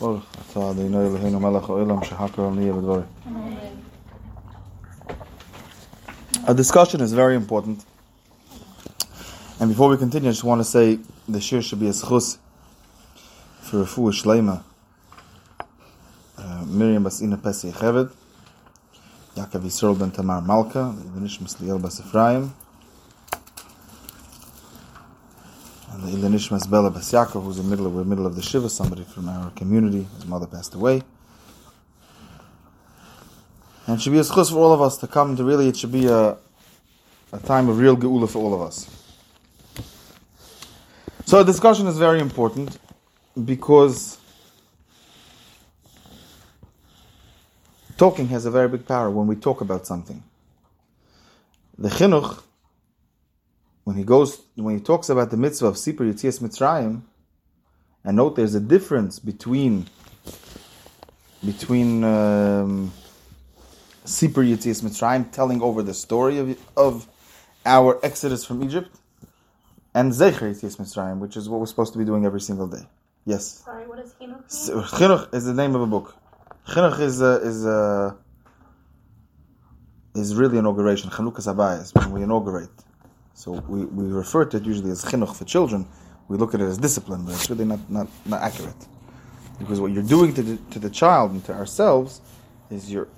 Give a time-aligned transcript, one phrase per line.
[0.00, 0.22] Baruch
[6.46, 7.84] Our discussion is very important.
[9.60, 12.38] And before we continue, I just want to say the shir should be a schus
[13.60, 14.62] for a Shleima.
[16.38, 18.10] Uh, Miriam bas Ina Pesi Cheved,
[19.36, 22.54] Yaakov Yisrael ben Tamar Malka, Vinish Misliel bas Ephraim,
[26.10, 29.04] the Ilanishmas Bella Bas who's in the middle of, the middle of the Shiva, somebody
[29.04, 30.06] from our community.
[30.16, 31.02] His mother passed away.
[33.86, 35.76] And it should be a schus for all of us to come to really, it
[35.76, 36.36] should be a,
[37.32, 38.88] a time of real geula for all of us.
[41.26, 42.78] So, discussion is very important
[43.44, 44.18] because
[47.96, 50.22] talking has a very big power when we talk about something.
[51.78, 52.42] The chinuch,
[53.84, 57.02] when he goes, when he talks about the mitzvah of Sipur Yitzias Mitzrayim,
[58.04, 59.86] and note there's a difference between
[61.44, 62.92] between um,
[64.04, 67.08] Sipur Yitzias Mitzrayim, telling over the story of, of
[67.64, 68.94] our exodus from Egypt,
[69.94, 72.86] and Zecher Yitzias Mitzrayim, which is what we're supposed to be doing every single day.
[73.24, 73.62] Yes.
[73.64, 74.90] Sorry, what is chinuch?
[74.90, 76.16] Chinuch is the name of a book.
[76.68, 78.16] Chinuch is a, is a,
[80.14, 81.10] is really inauguration.
[81.10, 82.70] Chanukas Habayis, when we inaugurate.
[83.40, 85.86] So we, we refer to it usually as chinuch for children.
[86.28, 88.86] We look at it as discipline, but it's really not, not, not accurate.
[89.58, 92.20] Because what you're doing to the, to the child and to ourselves
[92.70, 93.08] is you're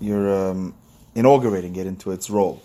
[0.00, 0.74] you're um,
[1.14, 2.62] inaugurating it into its role.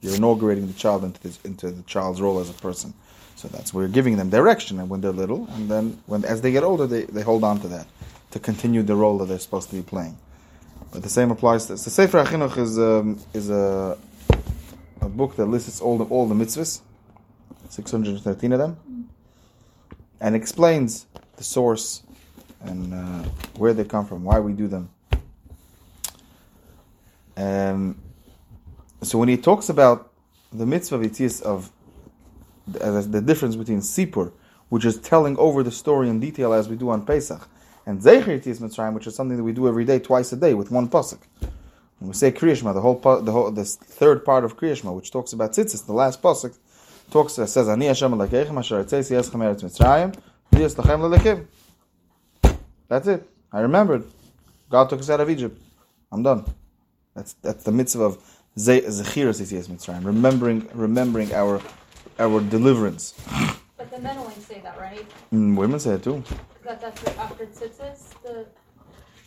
[0.00, 2.92] You're inaugurating the child into this, into the child's role as a person.
[3.36, 6.50] So that's where you're giving them direction when they're little, and then when as they
[6.50, 7.86] get older, they, they hold on to that
[8.32, 10.16] to continue the role that they're supposed to be playing.
[10.90, 13.96] But the same applies to so Sefer Achinuch is um, is a
[15.04, 16.80] a book that lists all the all the mitzvahs,
[17.68, 19.08] six hundred and thirteen of them,
[20.20, 22.02] and explains the source
[22.62, 24.88] and uh, where they come from, why we do them.
[27.36, 28.00] Um,
[29.02, 30.12] so when he talks about
[30.52, 31.70] the mitzvah of of
[32.66, 34.32] the, the difference between Sipur,
[34.70, 37.46] which is telling over the story in detail as we do on Pesach,
[37.84, 40.54] and Zecher Yitzias Mitzrayim, which is something that we do every day, twice a day,
[40.54, 41.18] with one pasuk.
[42.04, 45.32] When we say Kriyashma, the whole, the whole, this third part of Kriyashma, which talks
[45.32, 46.54] about tzitzis, the last pasuk,
[47.10, 50.14] talks uh, says Ani Hashem Elokeichem Asher Etzei Yeschem Eretz Mitzrayim
[50.52, 52.58] V'yis Lachem Lelekim.
[52.88, 53.26] That's it.
[53.50, 54.04] I remembered.
[54.68, 55.58] God took us out of Egypt.
[56.12, 56.44] I'm done.
[57.14, 58.18] That's that's the mitzvah of
[58.58, 61.62] Ze- Zechiras Yitzias Mitzrayim, remembering remembering our
[62.18, 63.14] our deliverance.
[63.78, 65.06] But the men only say that, right?
[65.32, 66.22] Mm, women say it too.
[66.64, 68.13] That that's after tzitzis.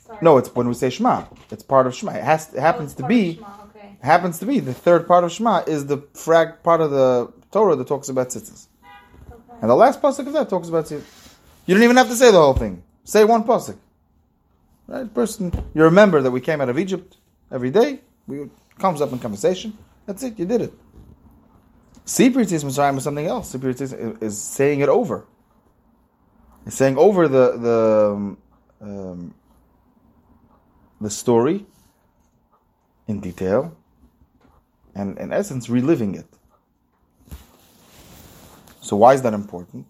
[0.07, 0.19] Sorry.
[0.21, 1.25] No, it's when we say Shema.
[1.51, 2.13] It's part of Shema.
[2.13, 3.39] It has it Oh, happens it's to be
[3.75, 3.97] Okay.
[4.01, 7.75] happens to be the third part of Shema is the frag part of the Torah
[7.75, 8.67] that talks about tzitzis.
[9.31, 9.41] okay.
[9.61, 11.03] And the last pasuk of that talks about tzitzis.
[11.65, 12.83] You don't even have to say the whole thing.
[13.03, 13.77] Say one pasuk.
[14.87, 15.51] Right, person.
[15.73, 17.17] You remember that we came out of Egypt
[17.51, 17.99] every day.
[18.27, 19.77] We comes up in conversation.
[20.05, 20.39] That's it.
[20.39, 20.73] You did it.
[22.05, 23.53] Sipur Yitzias Mitzrayim is something else.
[23.53, 23.91] Sipur is-
[24.21, 25.25] is saying it over.
[26.65, 28.37] It's saying over the the um,
[28.81, 29.33] um,
[30.99, 31.65] the story
[33.07, 33.75] in detail,
[34.95, 36.25] and in essence, reliving it.
[38.81, 39.85] So why is that important?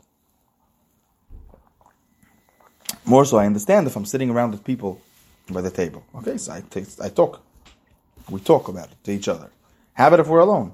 [3.06, 5.02] More so, I understand if I'm sitting around with people
[5.50, 6.04] by the table.
[6.16, 7.42] Okay, so I, talk.
[8.30, 9.50] We talk about it to each other.
[9.94, 10.74] Have it if we're alone.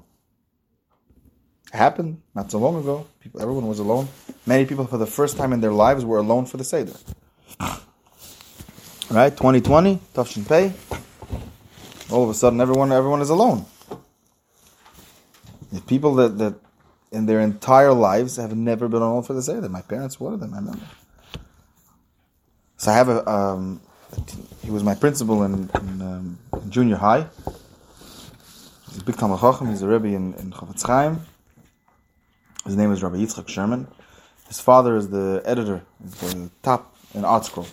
[1.72, 3.06] It happened not so long ago.
[3.20, 4.08] People, everyone was alone.
[4.46, 6.96] Many people, for the first time in their lives, were alone for the Seder.
[9.14, 10.72] Right, 2020, Tafshin Pei.
[12.12, 13.64] All of a sudden, everyone, everyone is alone.
[15.70, 16.56] The people that, that
[17.12, 19.68] in their entire lives have never been alone for the Seder.
[19.68, 20.84] My parents were them, I remember.
[22.76, 23.80] So I have a, um,
[24.64, 27.28] he was my principal in, in, um, in junior high.
[28.88, 29.68] He's a big Talmud Chacham.
[29.68, 31.20] He's a Rebbe in, in Chofetz Chaim.
[32.64, 33.86] His name is Rabbi Yitzchak Sherman.
[34.48, 37.68] His father is the editor, is the top in Art Scroll.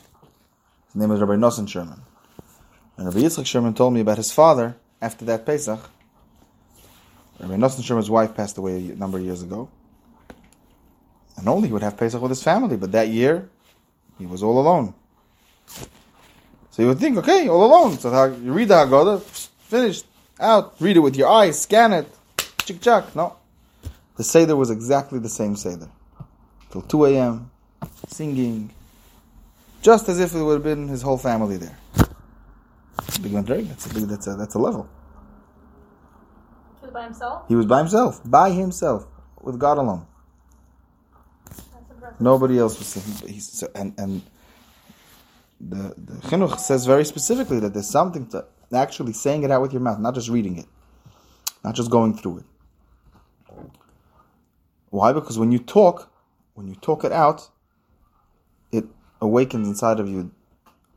[0.94, 2.02] His name is Rabbi Nosson Sherman.
[2.98, 5.80] And Rabbi Yitzchak Sherman told me about his father after that Pesach.
[7.40, 9.70] Rabbi Nosson Sherman's wife passed away a number of years ago.
[11.38, 13.50] And only he would have Pesach with his family, but that year
[14.20, 14.94] he was all alone.
[16.72, 17.98] So you would think, okay, all alone.
[17.98, 19.22] So you read the Haggadah,
[19.62, 20.06] finished,
[20.42, 22.08] out, read it with your eyes, scan it,
[22.66, 23.16] chick chack.
[23.16, 23.38] No.
[24.18, 25.88] The Seder was exactly the same Seder.
[26.70, 27.50] Till 2 a.m.,
[28.08, 28.72] singing,
[29.82, 31.78] just as if it would have been his whole family there.
[33.22, 34.90] Big madreiga, that's a big, that's a, that's a level.
[36.80, 37.48] He was by himself.
[37.48, 39.08] He was by himself, by himself,
[39.42, 40.06] with God alone.
[42.02, 42.20] That's.
[42.20, 43.22] Nobody else was.
[43.22, 44.22] He, he's, so, and and
[45.60, 49.74] the, the chinuch says very specifically that there's something to actually saying it out with
[49.74, 50.66] your mouth, not just reading it,
[51.64, 52.46] not just going through it.
[54.90, 55.14] Why?
[55.14, 56.12] Because when you talk,
[56.54, 57.50] when you talk it out,
[59.22, 60.32] awakens inside of you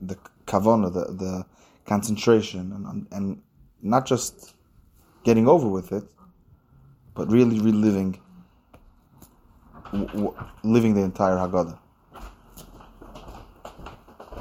[0.01, 0.17] the
[0.47, 1.47] kavana, the the
[1.87, 3.43] concentration, and and
[3.83, 4.55] not just
[5.25, 6.05] getting over with it,
[7.15, 8.19] but really reliving,
[9.93, 11.79] w- w- living the entire Haggadah.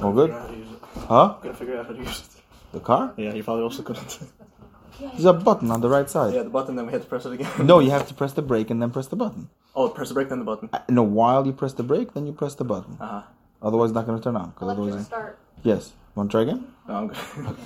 [0.01, 0.31] All good?
[0.31, 0.67] How to use.
[1.07, 1.35] Huh?
[1.41, 2.41] Gotta figure out how to use it.
[2.73, 3.13] The car?
[3.17, 4.19] Yeah, you probably also couldn't.
[4.99, 6.33] There's a button on the right side.
[6.33, 7.65] yeah, the button, then we had to press it again.
[7.65, 9.49] No, you have to press the brake and then press the button.
[9.75, 10.69] Oh, press the brake, then the button.
[10.71, 12.97] Uh, No, while you press the brake, then you press the button.
[12.99, 13.21] Uh huh.
[13.63, 14.51] Otherwise, it's not going to turn on.
[14.51, 15.37] 'cause Electric otherwise, start.
[15.63, 15.93] yes.
[16.15, 16.67] Want to try again?
[16.87, 17.17] No, I'm good.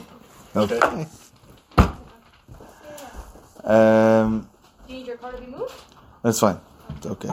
[0.56, 0.80] Okay.
[3.64, 4.48] Um,
[4.88, 5.74] Do you need your car to be moved?
[6.24, 6.60] that's fine.
[6.96, 7.30] It's okay.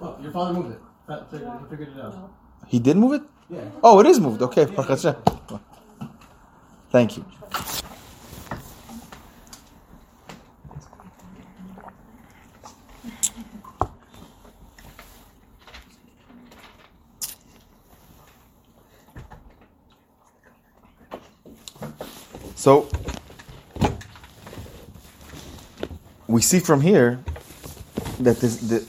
[0.00, 0.80] Well, your father moved it.
[1.08, 2.30] That figured, he figured it out.
[2.66, 3.22] He did move it?
[3.48, 3.60] Yeah.
[3.82, 4.42] Oh, it is moved.
[4.42, 4.64] Okay.
[4.76, 5.16] Baruch Hashem.
[6.90, 7.24] Thank you.
[22.66, 22.88] So
[26.26, 27.22] we see from here
[28.18, 28.84] that this, the,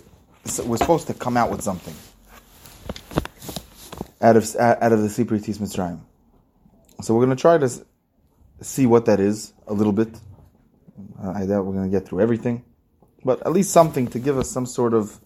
[0.46, 1.94] so we're supposed to come out with something
[4.20, 6.00] out of out of the Sipur Yitzias Mitzrayim.
[7.04, 7.70] So we're going to try to
[8.62, 10.10] see what that is a little bit.
[11.22, 12.66] I doubt we're going to get through everything,
[13.24, 15.20] but at least something to give us some sort of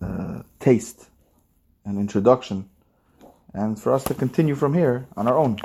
[0.00, 1.10] uh, taste
[1.84, 2.70] and introduction,
[3.52, 5.58] and for us to continue from here on our own,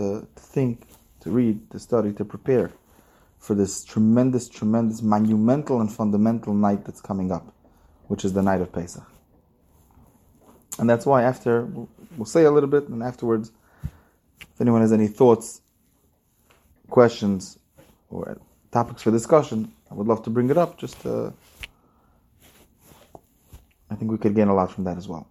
[0.00, 0.86] to, to think,
[1.20, 2.72] to read, to study, to prepare
[3.38, 7.52] for this tremendous, tremendous, monumental, and fundamental night that's coming up,
[8.08, 9.04] which is the night of Pesach.
[10.78, 11.66] And that's why after
[12.16, 13.52] we'll, say a little bit, and afterwards,
[14.40, 15.60] if anyone has any thoughts,
[16.88, 17.58] questions,
[18.08, 18.38] or
[18.72, 20.78] topics for discussion, I would love to bring it up.
[20.78, 21.30] Just uh,
[23.90, 25.26] I think we could gain a lot from that as well.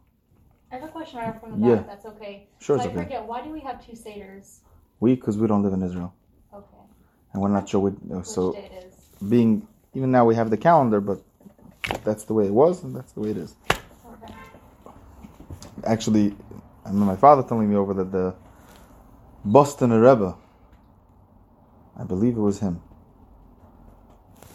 [1.10, 1.76] Question right from the Yeah.
[1.76, 2.48] back, that's okay.
[2.60, 3.04] Sure, so it's I okay.
[3.04, 4.62] forget, why do we have two Seder's?
[5.00, 6.14] We, because we don't live in Israel,
[6.54, 6.66] Okay.
[7.34, 7.80] and we're not sure.
[7.80, 9.30] We, uh, Which so day it is?
[9.30, 11.22] being even now we have the calendar, but
[12.04, 13.56] that's the way it was, and that's the way it is.
[14.14, 14.34] Okay.
[15.86, 16.36] actually,
[16.86, 18.36] I remember my father telling me over that the
[19.44, 20.36] Boston Rebbe,
[21.98, 22.82] I believe it was him,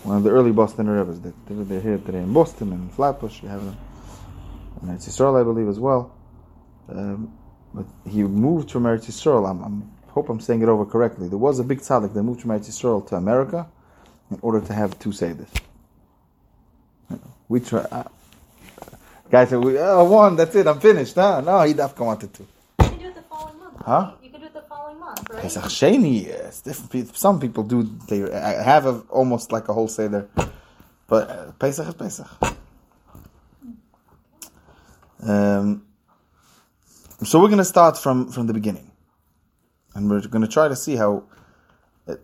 [0.05, 1.21] one of the early Boston Rebbes.
[1.21, 3.43] They, they're they're here today in Boston and Flatbush.
[3.43, 3.77] You have them
[4.83, 6.14] in Eretz Yisrael, I believe, as well.
[6.89, 7.33] Um,
[7.73, 9.49] but he moved from Eretz Yisrael.
[9.51, 11.29] I'm, I'm hope I'm saying it over correctly.
[11.29, 13.67] There was a big tzaddik that moved from Eretz Yisrael to America
[14.31, 15.49] in order to have two seders.
[17.49, 17.81] We try.
[17.81, 18.05] Uh,
[19.31, 21.17] guy said, we, oh, one, that's it, I'm finished.
[21.17, 21.41] Huh?
[21.41, 22.43] No, he dafka wanted to.
[22.43, 23.83] You can do it the following month.
[23.85, 24.13] Huh?
[24.23, 25.43] You can do it the following month, right?
[25.43, 26.61] Pesach Sheni, yes.
[26.61, 30.29] Different people, some people do, they uh, have a, almost like a whole seder.
[31.07, 32.29] But uh, Pesach is Pesach.
[35.23, 35.85] Um,
[37.27, 38.91] so we're going to start from, from the beginning.
[39.95, 41.25] And we're going to try to see how
[42.09, 42.17] uh,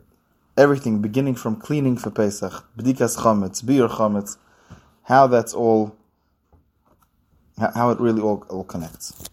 [0.56, 4.36] everything, beginning from cleaning for Pesach, Bdikas Chametz, Biur Chametz,
[5.04, 5.96] how that's all,
[7.58, 9.28] how, how it really all, all connects.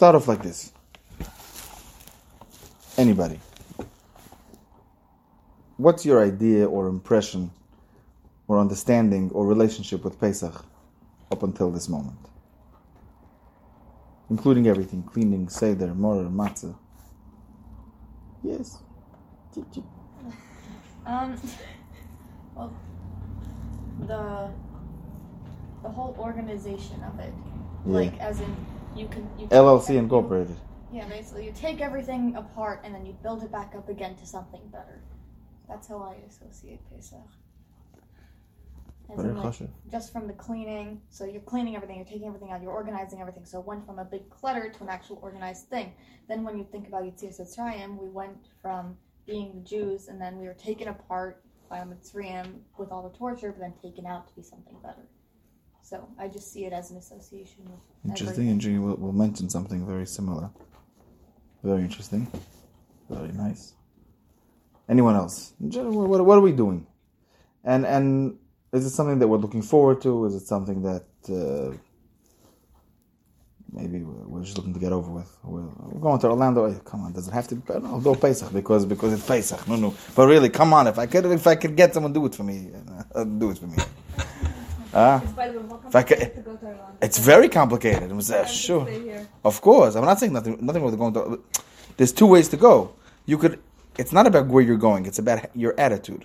[0.00, 0.72] Start off like this.
[2.96, 3.38] Anybody.
[5.76, 7.50] What's your idea or impression
[8.48, 10.64] or understanding or relationship with Pesach
[11.30, 12.16] up until this moment?
[14.30, 16.74] Including everything cleaning, Seder, Morer, Matzah.
[18.42, 18.78] Yes.
[21.04, 21.38] Um,
[22.54, 22.72] well,
[24.06, 24.50] the
[25.82, 27.34] the whole organization of it,
[27.84, 27.92] Yeah.
[27.92, 28.56] like as in
[28.96, 30.56] you can you LLC Incorporated.
[30.92, 34.26] Yeah, basically you take everything apart and then you build it back up again to
[34.26, 35.00] something better.
[35.68, 37.18] That's how I associate Pesach.
[39.08, 39.54] In, like,
[39.90, 43.44] just from the cleaning, so you're cleaning everything, you're taking everything out, you're organizing everything.
[43.44, 45.92] So it went from a big clutter to an actual organized thing.
[46.28, 50.38] Then when you think about Yitzias Mitzrayim, we went from being the Jews and then
[50.38, 54.28] we were taken apart by a Mitzrayim with all the torture, but then taken out
[54.28, 55.08] to be something better.
[55.82, 58.28] So I just see it as an association with Interesting.
[58.28, 58.50] everything.
[58.50, 60.50] And Jimmy will, will mention something very similar.
[61.64, 62.30] Very interesting.
[63.08, 63.74] Very nice.
[64.88, 65.52] Anyone else?
[65.58, 66.86] What, what are we doing?
[67.64, 68.38] And and
[68.72, 70.24] is it something that we're looking forward to?
[70.26, 71.76] Is it something that uh,
[73.72, 75.36] maybe we're just looking to get over with?
[75.44, 76.64] We're, we're going to Orlando.
[76.66, 77.62] eh, Come on, does it have to be?
[77.74, 79.66] No, I'll go Pesach because because it's Pesach.
[79.68, 79.94] No, no.
[80.14, 80.86] But really, come on.
[80.86, 82.70] If I could, if I could get someone do it for me,
[83.38, 83.76] do it for me.
[84.92, 86.98] Ah, It's by the way more If I ca- complicated to go to Ireland.
[87.00, 88.10] it's very complicated.
[88.10, 88.88] It was uh, sure.
[89.44, 90.58] Of course, I'm not saying nothing.
[90.60, 91.42] Nothing with going to.
[91.96, 92.94] There's two ways to go.
[93.26, 93.60] You could.
[93.98, 95.06] It's not about where you're going.
[95.06, 96.24] It's about your attitude.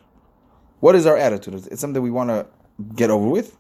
[0.79, 1.53] What is our attitude?
[1.53, 2.47] Is it something we want to
[2.95, 3.55] get over with,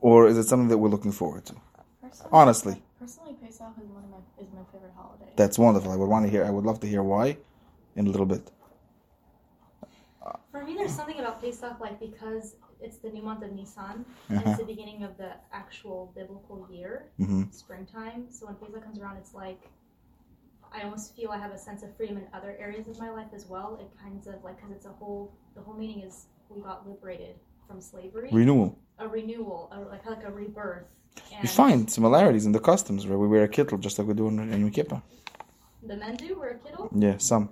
[0.00, 1.54] or is it something that we're looking forward to?
[2.00, 5.30] Personally, Honestly, personally, Pesach is one of my is my favorite holiday.
[5.36, 5.90] that's wonderful.
[5.90, 6.44] I would want to hear.
[6.44, 7.36] I would love to hear why,
[7.96, 8.50] in a little bit.
[10.52, 14.38] For me, there's something about Pesach, like because it's the new month of Nisan, and
[14.38, 14.50] Uh-huh.
[14.50, 18.26] it's the beginning of the actual biblical year, hmm springtime.
[18.30, 19.60] So when Pesach comes around, it's like
[20.76, 23.32] I almost feel I have a sense of freedom in other areas of my life
[23.34, 23.78] as well.
[23.80, 27.34] It kinds of like because it's a whole the whole meaning is we got liberated
[27.66, 28.78] from slavery, Renewal.
[28.98, 30.84] a renewal, a, like like a rebirth.
[31.32, 34.14] And You find similarities in the customs where we wear a kittel just like we
[34.14, 35.02] do in, in Yom Kippur.
[35.82, 36.88] the men do wear a kittle.
[36.94, 37.48] Yeah, some,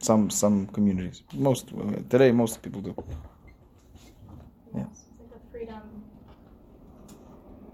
[0.00, 1.22] some, some communities.
[1.32, 2.94] Most uh, today, most people do.
[4.74, 4.82] Yeah.
[4.90, 5.80] It's like a freedom.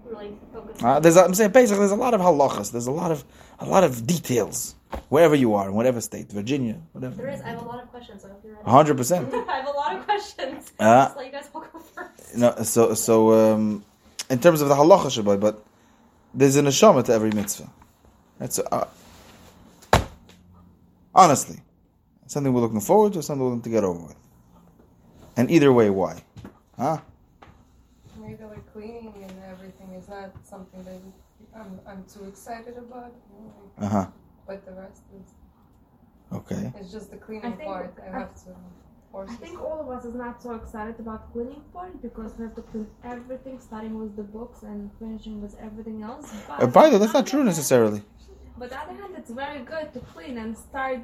[0.05, 0.37] Really.
[0.83, 2.71] Uh, there's, a- I'm saying basically, there's a lot of halachas.
[2.71, 3.23] There's a lot of,
[3.59, 4.75] a lot of details
[5.09, 7.15] wherever you are, in whatever state, Virginia, whatever.
[7.15, 7.41] There is.
[7.41, 8.25] I have a lot of questions.
[8.25, 9.33] I hope you're hundred percent.
[9.33, 10.71] I have a lot of questions.
[10.79, 12.37] Uh, Just let you guys all go first.
[12.37, 13.85] No, so so um,
[14.29, 15.63] in terms of the halacha shabai, but
[16.33, 17.69] there's an neshama to every mitzvah.
[18.39, 18.87] That's uh,
[21.13, 21.59] honestly
[22.27, 24.15] something we're looking forward to, something we're looking to get over with.
[25.35, 26.23] And either way, why?
[26.77, 26.97] Huh?
[28.19, 30.99] Maybe like cleaning and everything is not something that
[31.55, 33.13] I'm, I'm too excited about.
[33.37, 34.07] you know, Uh huh.
[34.47, 35.27] But the rest is
[36.33, 36.71] Okay.
[36.77, 37.93] it's just the I cleaning think- part.
[38.03, 38.51] I I- have to
[39.11, 42.45] force I think all of us is not so excited about cleaning part because we
[42.45, 46.31] have to clean everything, starting with the books and finishing with everything else.
[46.47, 48.01] But Uh, by the way, that's not true necessarily.
[48.57, 50.99] But on the other hand, it's very good to clean and start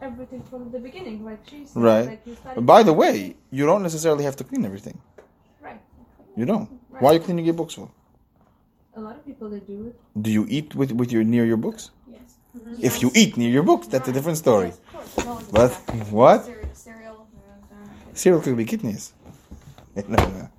[0.00, 1.82] everything from the beginning, like she said.
[1.82, 2.06] Right.
[2.06, 4.98] Like you by the way, you don't necessarily have to clean everything.
[5.60, 5.80] right.
[6.36, 6.68] You don't.
[6.90, 7.02] right.
[7.02, 7.90] Why are you cleaning your books for?
[8.96, 10.22] A lot of people they do it.
[10.22, 11.90] Do you eat with, with your near your books?
[12.10, 12.38] Yes.
[12.80, 14.68] If you eat near your books, that's a different story.
[14.68, 15.26] Yes, of course.
[15.26, 16.44] No one's What?
[16.44, 16.68] Cereal.
[16.72, 17.26] cereal
[17.72, 19.12] uh, Cereal could be kidneys.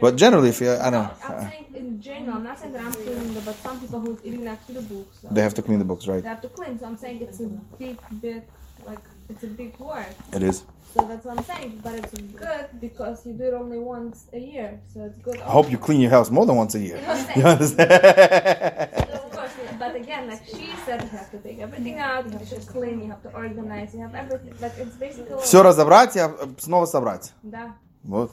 [0.00, 2.72] but generally, if you, I don't No, know, I'm uh, saying in general, not saying
[2.72, 5.18] that I'm cleaning them, but some people who's eating next to the books.
[5.22, 6.22] so they have to clean the books, right?
[6.22, 6.78] They have to clean.
[6.78, 7.46] So I'm saying it's a
[7.78, 8.42] big, big,
[8.86, 10.06] like it's a big work.
[10.32, 10.64] It is.
[10.94, 11.80] So that's what I'm saying.
[11.84, 14.80] But it's good because you do it only once a year.
[14.92, 15.38] So it's good.
[15.40, 16.96] I hope you clean your house more than once a year.
[16.96, 17.46] You know what I'm You saying?
[17.46, 19.12] understand?
[19.12, 22.48] Of course, but again, like she said, you have to take everything out, you have
[22.48, 24.54] to clean, you have to organize, you have everything.
[24.60, 25.36] Like it's basically.
[25.42, 27.32] Все разобрать, я снова собрать.
[27.44, 28.32] Да, Вот.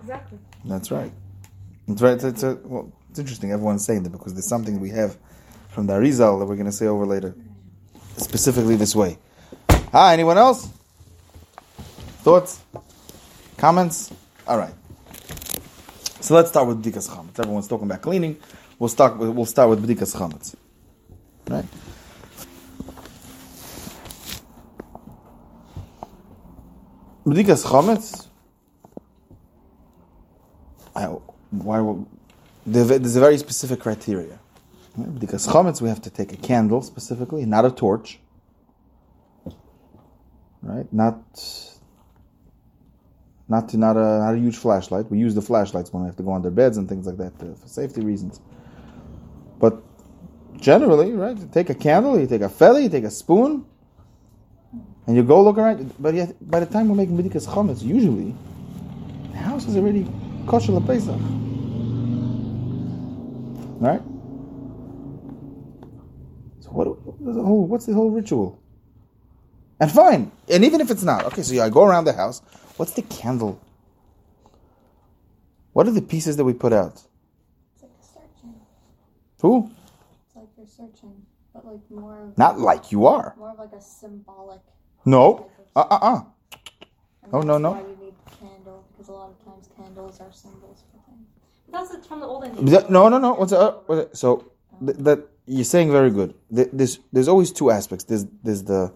[0.00, 0.38] exactly.
[0.64, 1.12] That's right.
[1.88, 2.22] It's right.
[2.22, 3.52] It's, a, well, it's interesting.
[3.52, 5.16] Everyone's saying that because there's something we have
[5.68, 7.34] from the Arizal that we're going to say over later,
[8.16, 9.18] specifically this way.
[9.92, 10.68] Ah, anyone else?
[12.22, 12.60] Thoughts?
[13.56, 14.12] Comments?
[14.46, 14.74] All right.
[16.20, 17.38] So let's start with bdikas chametz.
[17.38, 18.38] Everyone's talking about cleaning.
[18.78, 19.18] We'll start.
[19.18, 20.54] With, we'll start with bdikas chametz.
[21.48, 21.66] Right.
[27.26, 28.23] Bdikas chametz.
[30.94, 31.06] I,
[31.50, 31.96] why?
[32.66, 34.38] There's a very specific criteria.
[35.18, 38.20] Because chametz, we have to take a candle specifically, not a torch.
[40.62, 40.90] Right?
[40.92, 41.18] Not.
[43.46, 45.10] Not not a not a huge flashlight.
[45.10, 47.34] We use the flashlights when we have to go under beds and things like that
[47.46, 48.40] uh, for safety reasons.
[49.58, 49.82] But
[50.56, 51.36] generally, right?
[51.36, 53.66] You take a candle, you take a feather, you take a spoon,
[55.06, 55.92] and you go look around.
[55.98, 58.34] But yet, by the time we're making bedikas chametz, usually
[59.32, 60.06] the house is already
[60.46, 61.20] kosher lePesach.
[63.80, 64.02] Right?
[66.60, 66.86] So what?
[67.04, 68.60] What's the whole, what's the whole ritual?
[69.80, 71.42] And fine, and even if it's not, okay.
[71.42, 72.40] So I go around the house.
[72.76, 73.60] What's the candle?
[75.72, 76.94] What are the pieces that we put out?
[77.74, 78.54] It's like searching.
[79.42, 79.70] Who?
[80.26, 83.34] It's like you're searching, but like more of Not like you are.
[83.36, 84.60] more of like a symbolic.
[85.04, 85.50] No.
[85.74, 86.20] Uh uh uh.
[87.32, 87.74] Oh, no, no.
[89.08, 91.26] Why you need candle because a lot of times candles are symbols for things.
[91.70, 93.34] That's it from the olden Is that- No, no, no.
[93.34, 94.44] What's what's so
[94.82, 94.86] oh.
[94.86, 96.34] th- that you're saying very good.
[96.54, 98.04] Th- There's there's always two aspects.
[98.04, 98.92] There's there's the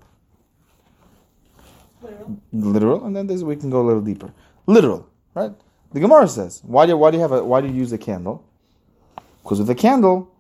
[2.52, 4.32] literal, and then there's we can go a little deeper.
[4.66, 5.52] Literal, right?
[5.92, 7.92] The Gemara says, why do you, why do you have a why do you use
[7.92, 8.44] a candle?
[9.42, 10.30] Because with a candle,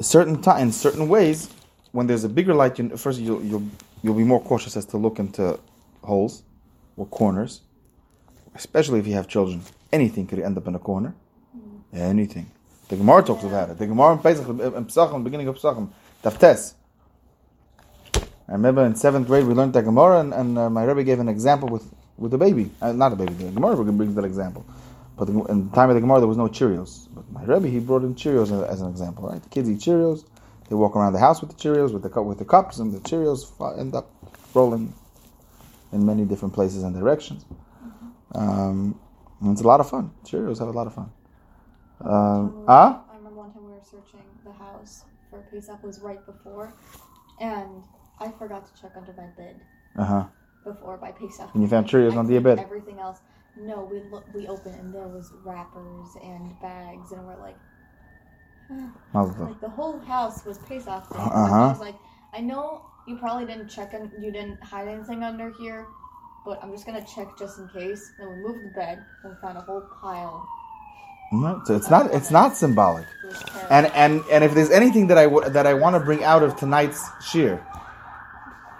[0.00, 1.48] a certain time in certain ways,
[1.92, 3.62] when there's a bigger light, you, first you'll you'll
[4.02, 5.58] you'll be more cautious as to look into
[6.02, 6.42] holes
[6.96, 7.60] or corners,
[8.56, 9.62] especially if you have children.
[9.92, 11.14] Anything could end up in a corner.
[11.92, 12.50] Anything.
[12.88, 13.78] The Gemara talks about it.
[13.78, 15.88] The Gemara in Pesach, in Pesachim, beginning of Pesachim,
[16.22, 16.74] Taftes.
[18.48, 21.18] I remember in seventh grade we learned the Gemara, and, and uh, my Rebbe gave
[21.18, 22.70] an example with, with a baby.
[22.80, 24.64] Uh, not a baby, the Gemara brings that example.
[25.16, 27.08] But in the time of the Gemara, there was no Cheerios.
[27.14, 29.42] But my Rebbe, he brought in Cheerios as, as an example, right?
[29.42, 30.24] The kids eat Cheerios.
[30.68, 33.00] They walk around the house with the Cheerios, with the with the cups, and the
[33.00, 34.10] Cheerios end up
[34.54, 34.92] rolling
[35.92, 37.44] in many different places and directions.
[38.34, 38.98] Um,
[39.44, 40.10] it's a lot of fun.
[40.24, 41.10] Cheerios have a lot of fun.
[42.00, 46.24] Um, ah, I remember one time we were searching the house for Pesach was right
[46.26, 46.74] before,
[47.40, 47.82] and
[48.20, 49.60] I forgot to check under my bed
[49.98, 50.24] uh huh.
[50.64, 51.48] before by Pesach.
[51.54, 52.58] And you found Cheerios I under your bed.
[52.58, 53.20] Everything else.
[53.58, 57.56] No, we look, we opened and there was wrappers and bags, and we're like,
[59.14, 61.06] Mazel like the whole house was Pesach.
[61.08, 61.20] thing.
[61.20, 61.54] Uh-huh.
[61.54, 61.94] I was like,
[62.32, 65.86] I know you probably didn't check and you didn't hide anything under here,
[66.46, 68.12] but I'm just gonna check just in case.
[68.18, 70.48] Then we moved the bed and we found a whole pile.
[71.32, 73.04] No, so it's not it's not symbolic.
[73.24, 73.74] It was terrible.
[73.74, 76.44] And and and if there's anything that I w- that I want to bring out
[76.44, 77.60] of tonight's shir,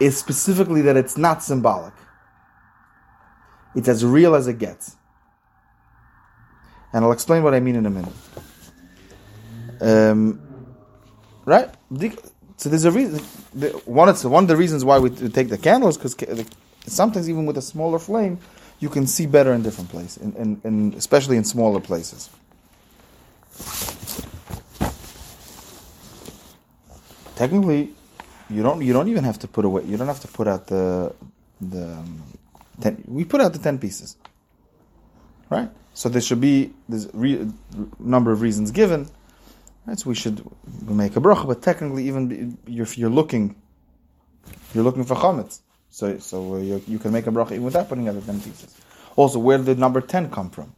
[0.00, 1.92] is specifically that it's not symbolic.
[3.74, 4.96] It's as real as it gets.
[6.92, 8.14] And I'll explain what I mean in a minute.
[9.80, 10.40] Um,
[11.44, 11.68] right?
[12.56, 13.18] So there's a reason.
[13.84, 16.14] One, it's one of the reasons why we take the candles because
[16.86, 18.38] sometimes even with a smaller flame,
[18.78, 22.30] you can see better in different places, in, in, in, especially in smaller places.
[27.36, 27.92] Technically,
[28.48, 29.84] you don't you don't even have to put away.
[29.84, 31.14] You don't have to put out the
[31.60, 32.22] the um,
[32.80, 33.02] ten.
[33.06, 34.16] We put out the ten pieces,
[35.50, 35.70] right?
[35.94, 37.46] So there should be this re,
[37.98, 39.08] number of reasons given.
[39.86, 40.44] Right, so we should
[40.88, 43.54] make a bracha, but technically, even if you're looking,
[44.74, 45.60] you're looking for chametz.
[45.96, 48.38] So, so uh, you, you can make a bracha even without putting out the ten
[48.38, 48.76] pieces.
[49.16, 50.74] Also, where did number ten come from?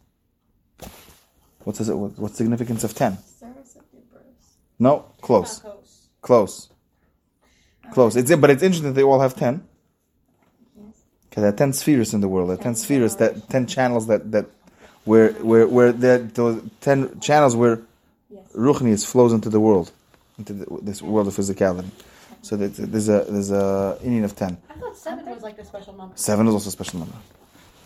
[1.64, 3.18] What's this, what, what's significance of ten?
[4.78, 5.60] No, close,
[6.22, 6.68] close,
[7.90, 8.14] close.
[8.14, 9.66] It's but it's interesting that they all have ten.
[11.32, 12.50] Okay, there are ten spheres in the world.
[12.50, 14.46] There are ten spheres that ten channels that that
[15.04, 17.80] where where where there those ten channels where
[18.54, 19.90] ruchnius flows into the world,
[20.38, 21.90] into the, this world of physicality.
[22.42, 24.56] So that there's a there's a inyan of ten.
[24.70, 26.16] I thought seven was like the special number.
[26.16, 27.14] Seven is also a special number.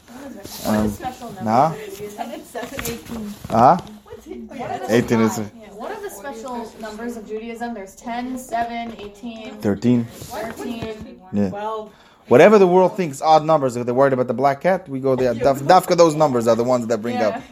[0.08, 1.44] What Um, special number?
[1.44, 1.72] nah.
[1.72, 3.34] Seven, seven, eighteen.
[3.50, 4.38] Ah, What's it?
[4.42, 5.38] What are the- eighteen is
[5.74, 7.74] What are the special numbers of Judaism?
[7.74, 10.04] There's 10, 7, 18, thirteen.
[10.04, 11.20] 13.
[11.32, 11.48] Yeah.
[11.48, 11.90] Well,
[12.28, 15.16] Whatever the world thinks odd numbers, if they're worried about the black cat, we go
[15.16, 15.34] there.
[15.46, 17.42] Daf, dafka those numbers are the ones that bring up.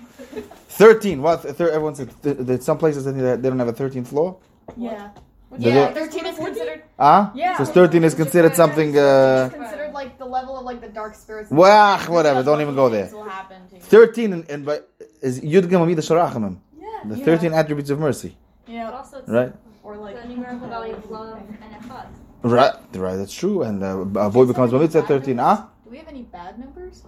[0.69, 1.21] 13.
[1.23, 1.43] What?
[1.43, 4.37] Thir- everyone said th- there's some places that they don't have a 13th floor.
[4.77, 5.09] Yeah.
[5.53, 7.33] Does Yeah, it- 13 is considered Ah?
[7.35, 7.57] Yeah.
[7.57, 8.97] So 13 is considered something.
[8.97, 11.51] Uh, considered like the level of like the dark spirits.
[11.51, 12.43] well, whatever.
[12.43, 13.09] Don't even go there.
[13.13, 13.81] Will to you.
[13.81, 14.81] 13 and, and by,
[15.23, 16.59] is Yud Gimel Sharachamim.
[16.79, 16.87] Yeah.
[17.07, 18.37] The 13 attributes of mercy.
[18.67, 18.91] But Yeah.
[18.91, 19.53] also, it's Right?
[19.83, 22.07] Or like the numerical value of love and echad.
[22.43, 22.75] Right.
[22.95, 23.17] Right.
[23.17, 23.63] That's true.
[23.63, 25.41] And uh, a boy becomes Bar Mitzvah at 13.
[25.41, 25.69] Ah?
[25.85, 27.03] Do we have any bad numbers?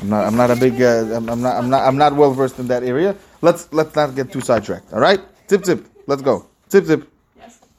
[0.00, 0.20] I'm not.
[0.20, 0.26] Know.
[0.28, 0.80] I'm not a big.
[0.80, 1.56] Uh, I'm, I'm not.
[1.56, 1.82] I'm not.
[1.88, 3.16] I'm not well versed in that area.
[3.40, 4.92] Let's let's not get too sidetracked.
[4.92, 5.20] All right.
[5.50, 5.86] Zip zip.
[6.06, 6.46] Let's go.
[6.70, 7.11] Zip zip.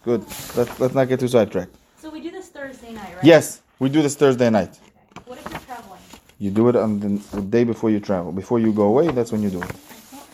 [0.06, 0.56] Yes.
[0.56, 0.58] Good.
[0.58, 1.76] Let's let's not get too sidetracked.
[1.98, 3.24] So we do this Thursday night, right?
[3.24, 4.78] Yes, we do this Thursday night.
[5.26, 6.00] What if you're traveling?
[6.39, 8.32] You do it on the, the day before you travel.
[8.32, 9.72] Before you go away, that's when you do it.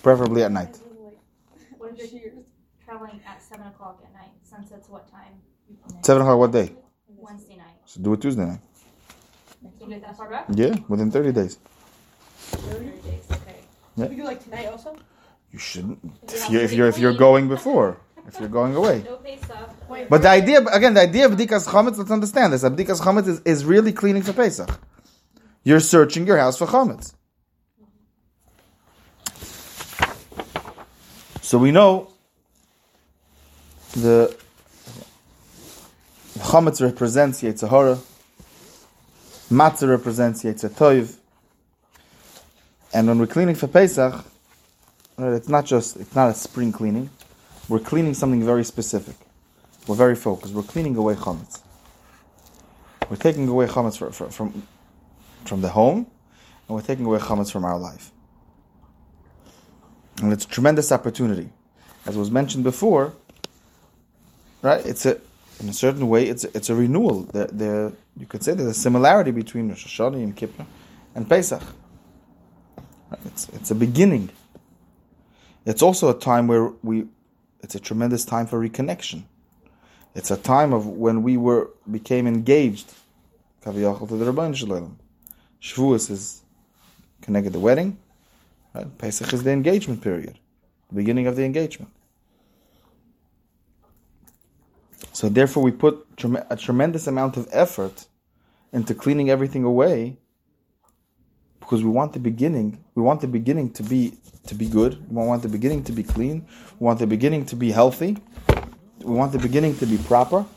[0.01, 0.77] Preferably at night.
[1.77, 2.32] What if you're
[2.84, 4.32] traveling at 7 o'clock at night?
[4.43, 5.34] Sunsets what time?
[6.01, 6.39] Seven o'clock.
[6.39, 6.71] What day?
[7.08, 7.77] Wednesday night.
[7.86, 8.60] So do it Tuesday night.
[9.62, 10.45] You do it that far back?
[10.49, 11.60] Yeah, within thirty days.
[12.38, 13.60] 30 days, okay.
[13.95, 14.97] we do like tonight also.
[15.51, 15.99] You shouldn't.
[16.23, 17.97] If you're if you're if you're going before,
[18.33, 19.03] if you're going away.
[20.09, 21.97] But the idea, again, the idea of bdikas chametz.
[21.97, 22.63] Let's understand this.
[22.63, 24.69] Bdikas chametz is, is really cleaning for Pesach.
[25.63, 27.13] You're searching your house for chametz.
[31.41, 32.11] So we know
[33.93, 34.37] the
[36.37, 37.97] chametz represents Yetzer Hara,
[39.51, 41.17] matzah represents Yetzirah
[42.93, 44.25] and when we're cleaning for Pesach,
[45.17, 47.09] it's not just it's not a spring cleaning.
[47.69, 49.15] We're cleaning something very specific.
[49.88, 50.53] We're very focused.
[50.53, 51.62] We're cleaning away chametz.
[53.10, 54.67] We're taking away chametz for, for, from
[55.45, 56.05] from the home,
[56.67, 58.12] and we're taking away chametz from our life.
[60.21, 61.49] And it's a tremendous opportunity,
[62.05, 63.13] as was mentioned before.
[64.62, 64.86] Right?
[64.86, 65.19] It's a
[65.60, 67.23] in a certain way, it's a, it's a renewal.
[67.23, 70.65] The, the you could say there's a similarity between Rosh Hashanah and Kippur
[71.15, 71.63] and Pesach.
[73.25, 74.29] It's it's a beginning.
[75.65, 77.05] It's also a time where we.
[77.61, 79.23] It's a tremendous time for reconnection.
[80.15, 82.93] It's a time of when we were became engaged
[83.63, 84.95] kaviyachol to the Ribono Shel Olam.
[85.61, 86.41] Shavuos is
[87.21, 87.97] connected to the wedding.
[88.73, 88.97] Right?
[88.97, 90.37] Pesach is the engagement period,
[90.89, 91.91] the beginning of the engagement.
[95.11, 96.07] So therefore, we put
[96.49, 98.05] a tremendous amount of effort
[98.71, 100.17] into cleaning everything away
[101.69, 102.84] because we want the beginning.
[102.95, 105.08] We want the beginning to be to be good.
[105.08, 106.47] We want the beginning to be clean.
[106.79, 108.17] We want the beginning to be healthy.
[109.03, 110.47] We want the beginning to be proper.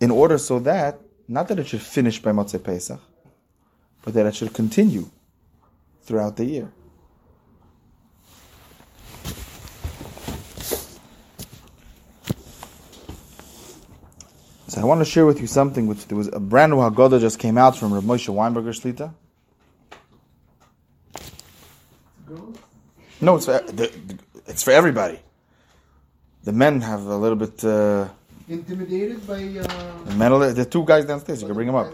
[0.00, 3.00] In order so that not that it should finish by Motzei Pesach,
[4.02, 5.10] but that it should continue
[6.00, 6.72] throughout the year.
[14.78, 17.38] I want to share with you something which there was a brand new Haggadah just
[17.38, 19.12] came out from Rav Moshe Weinberger Shlita.
[23.20, 25.18] No, it's for, the, the- it's for everybody.
[26.44, 27.62] The men have a little bit.
[27.64, 28.08] Uh,
[28.48, 29.42] Intimidated by.
[29.42, 31.42] Uh, the men, the two guys downstairs.
[31.42, 31.92] You can bring them up.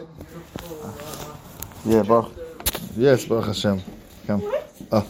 [1.84, 2.32] Yeah, Baruch.
[2.96, 3.82] Yes, Baruch Hashem.
[4.26, 4.42] Come.
[4.92, 5.06] Oh,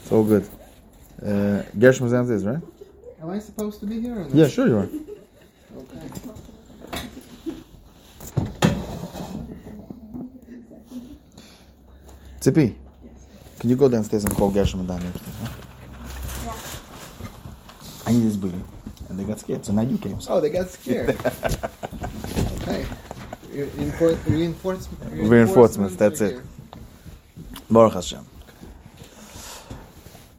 [0.00, 0.48] it's all good.
[1.24, 2.58] Uh, Gershom is downstairs, right?
[3.22, 4.16] am I supposed to be here?
[4.16, 4.34] Or not?
[4.34, 4.88] Yeah, sure you are.
[5.78, 6.08] Okay.
[12.44, 12.74] Tzipi,
[13.58, 15.10] can you go downstairs and call Gershom and Daniel?
[15.40, 16.52] Yeah.
[18.06, 18.60] I need this booty.
[19.08, 20.18] And they got scared, so now you came.
[20.28, 21.08] Oh, they got scared.
[22.60, 22.84] okay.
[23.50, 26.42] Re- Reinfor- reinforce- Reinforcements, that's it.
[27.70, 28.26] Baruch Hashem.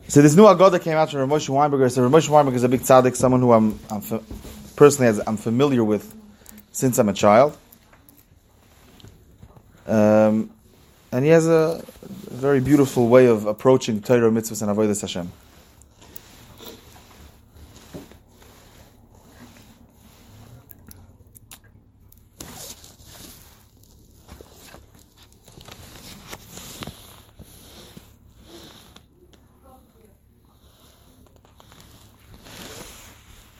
[0.08, 1.92] So this new Haggadah came out from Rav Moshe Weinberger.
[1.92, 4.22] So Moshe Weinberger is a big tzaddik, someone who I'm, I'm fa-
[4.76, 6.14] personally as I'm familiar with
[6.72, 7.58] since I'm a child.
[9.88, 10.52] Um,
[11.16, 11.82] and he has a
[12.30, 15.32] very beautiful way of approaching Torah, mitzvahs, and avodas Hashem.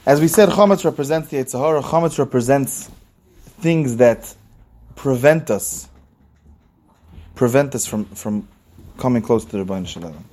[0.06, 1.82] As we said, Chometz represents the Yitzhahara.
[1.84, 2.92] Chometz represents
[3.62, 4.36] things that
[4.98, 5.88] prevent us,
[7.36, 8.48] prevent us from, from
[8.98, 10.24] coming close to the Ribono Shel Olam,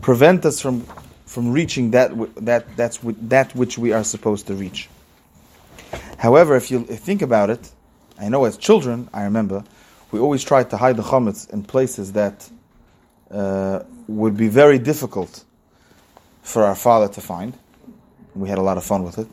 [0.00, 0.86] prevent us from
[1.26, 4.88] from reaching that that that's that which we are supposed to reach.
[6.16, 7.70] However, if you think about it,
[8.18, 9.62] I know as children, I remember
[10.10, 12.48] we always tried to hide the chometz in places that
[13.30, 15.44] uh, would be very difficult
[16.42, 17.52] for our father to find.
[18.34, 19.28] We had a lot of fun with it.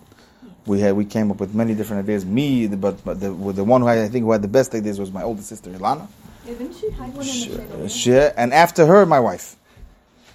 [0.65, 2.25] We had we came up with many different ideas.
[2.25, 4.99] Me, but, but the, the one who I, I think who had the best ideas
[4.99, 6.08] was my older sister Ilana.
[6.45, 9.55] Didn't she hide one in the She, she- and after her, my wife.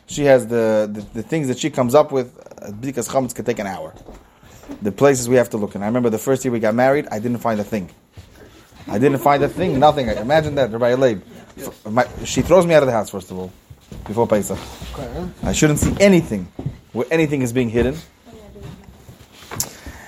[0.06, 3.44] She has the, the, the things that she comes up with uh, because chametz can
[3.44, 3.94] take an hour.
[4.82, 5.82] The places we have to look in.
[5.82, 7.90] I remember the first year we got married, I didn't find a thing.
[8.88, 10.08] I didn't find a thing, nothing.
[10.08, 11.22] Imagine that, Rabbi Leib.
[11.58, 13.52] F- my- She throws me out of the house, first of all,
[14.06, 14.58] before Pesach.
[14.94, 15.28] Okay.
[15.44, 16.48] I shouldn't see anything
[16.92, 17.96] where anything is being hidden.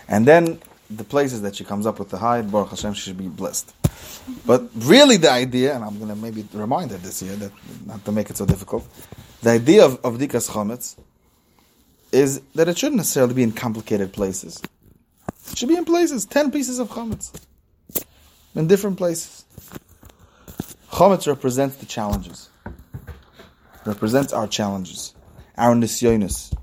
[0.09, 0.61] And then
[0.91, 3.73] the places that she comes up with to hide, Baruch Hashem, she should be blessed.
[4.47, 7.53] But really, the idea, and I'm going to maybe remind her this year, that
[7.87, 8.87] not to make it so difficult,
[9.43, 10.97] the idea of, of Dikas Chometz
[12.13, 14.63] is that it shouldn't necessarily be in complicated places.
[15.51, 17.33] It should be in places, 10 pieces of Chometz,
[18.55, 19.45] in different places.
[20.91, 22.51] Chometz represents the challenges,
[23.85, 25.15] represents our challenges,
[25.57, 26.55] our nisyonis,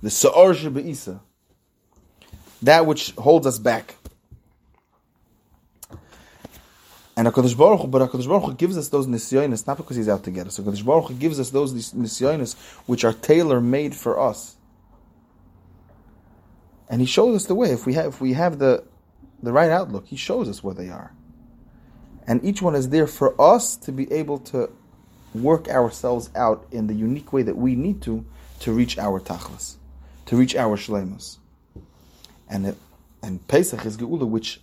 [0.00, 1.20] the Sa'or Shebe'isa,
[2.62, 3.96] that which holds us back.
[7.18, 10.08] And HaKadosh Baruch Hu, but HaKadosh Baruch Hu gives us those nisyonis, not because He's
[10.08, 10.60] out to get us.
[10.60, 14.54] HaKadosh Baruch Hu gives us those nis- nisyonis which are tailor-made for us.
[16.88, 17.72] And He shows us the way.
[17.72, 18.84] If we have, if we have the,
[19.42, 21.12] the right outlook, He shows us where they are.
[22.24, 24.70] And each one is there for us to be able to
[25.34, 28.24] work ourselves out in the unique way that we need to
[28.60, 29.74] to reach our tachlis,
[30.26, 31.38] to reach our shlemus.
[32.48, 32.76] And
[33.24, 34.60] and Pesach is geula, which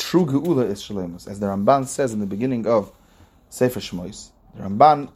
[0.00, 2.90] true geula is shlemus, as the Ramban says in the beginning of
[3.50, 4.30] Sefer Shmois.
[4.56, 5.10] The Ramban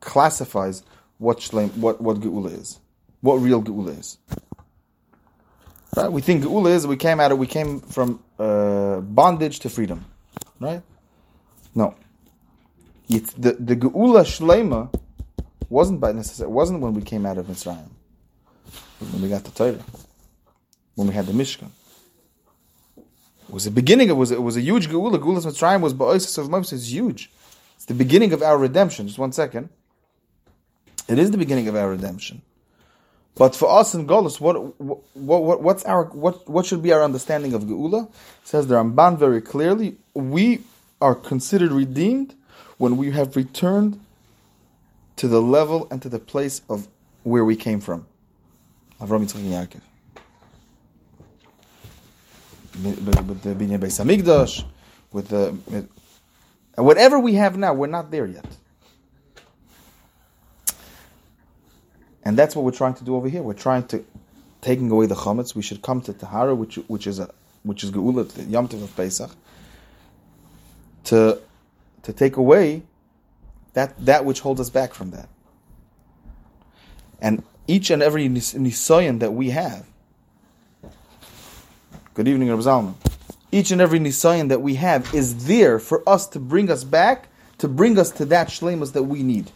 [0.00, 0.82] classifies
[1.18, 2.78] what shlem, what what geula is,
[3.20, 4.18] what real geula is.
[5.96, 6.12] Right?
[6.12, 10.04] We think geula is we came out of we came from uh, bondage to freedom,
[10.60, 10.82] right?
[11.74, 11.94] No.
[13.08, 14.94] It's the the geula shlema
[15.68, 16.50] wasn't by necessary.
[16.50, 17.88] wasn't when we came out of Mitzrayim.
[18.66, 19.82] It when we got the Torah,
[20.94, 21.70] when we had the Mishkan.
[23.52, 24.08] Was the beginning.
[24.08, 25.18] It was it was a huge geula.
[25.18, 26.80] Geulas Mitzrayim was ba'osis of Moses.
[26.80, 27.30] It's huge.
[27.76, 29.06] It's the beginning of our redemption.
[29.06, 29.68] Just one second.
[31.06, 32.40] It is the beginning of our redemption.
[33.34, 37.02] But for us in Golus, what, what, what, what's our, what, what should be our
[37.02, 38.10] understanding of Geula?
[38.44, 40.60] Says the Ramban very clearly, we
[41.00, 42.34] are considered redeemed
[42.78, 44.00] when we have returned
[45.16, 46.88] to the level and to the place of
[47.22, 48.06] where we came from.
[49.00, 49.80] Avram Yitzchak Yaakov.
[52.82, 54.64] With the Binyan Beis Hamikdash,
[55.12, 55.56] with the
[56.76, 58.46] whatever we have now, we're not there yet.
[62.24, 63.42] And that's what we're trying to do over here.
[63.42, 64.04] We're trying to
[64.60, 65.54] taking away the chametz.
[65.54, 67.30] We should come to Tahara, which which is a
[67.62, 69.30] which is Geula, the Yom Tov of Pesach,
[71.04, 71.40] to
[72.02, 72.82] to take away
[73.74, 75.28] that that which holds us back from that.
[77.20, 79.86] And each and every nis- nisayon that we have.
[82.14, 82.94] Good evening, Rabbi Zalman.
[83.50, 87.28] Each and every nisayon that we have is there for us to bring us back,
[87.56, 89.50] to bring us to that shlemus that we need,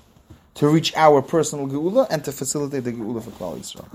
[0.54, 3.86] to reach our personal geula and to facilitate the geula for Klal Yisrael.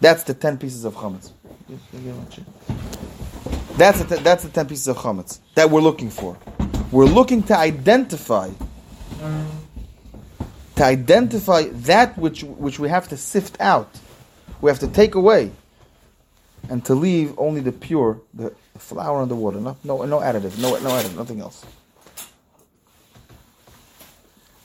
[0.00, 1.32] That's the ten pieces of chametz.
[3.76, 6.38] That's the, that's the ten pieces of chametz that we're looking for.
[6.90, 8.48] We're looking to identify
[10.76, 13.90] to identify that which which we have to sift out,
[14.62, 15.52] we have to take away,
[16.68, 19.60] and to leave only the pure, the, flour and the water.
[19.60, 21.64] No, no, no additive, no, no additive, nothing else.
[21.66, 21.68] I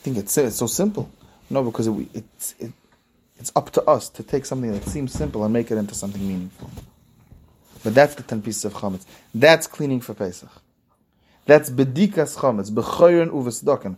[0.03, 1.09] think it's it's so simple.
[1.49, 2.71] No, because it, it's it,
[3.37, 6.25] it's up to us to take something that seems simple and make it into something
[6.25, 6.69] meaningful.
[7.83, 9.05] But that's the ten pieces of chametz.
[9.33, 10.49] That's cleaning for Pesach.
[11.45, 13.97] That's bedikas chametz, bechoyen uvesdoken.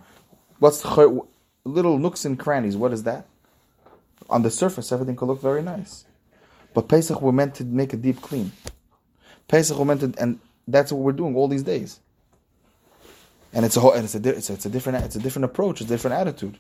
[0.60, 0.84] What's
[1.64, 2.76] little nooks and crannies?
[2.76, 3.28] What is that?
[4.30, 6.04] On the surface, everything could look very nice,
[6.78, 8.52] but Pesach we're meant to make a deep clean.
[9.48, 12.00] Pesach we're meant to, and that's what we're doing all these days.
[13.52, 15.46] And it's a whole, and it's a, it's a, it's a different, it's a different
[15.46, 16.60] approach, it's a different attitude.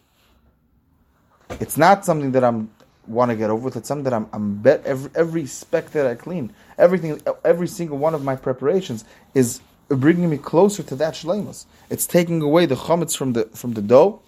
[1.59, 2.71] It's not something that I'm
[3.05, 3.75] want to get over with.
[3.75, 7.99] It's something that I'm, I'm bet every every speck that I clean, everything, every single
[7.99, 11.67] one of my preparations is bringing me closer to that shleimus.
[11.91, 14.23] It's taking away the chametz from the from the dough,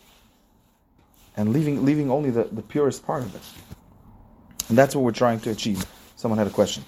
[1.36, 3.69] and leaving leaving only the, the purest part of it.
[4.70, 5.84] And that's what we're trying to achieve.
[6.16, 6.84] Someone had a question.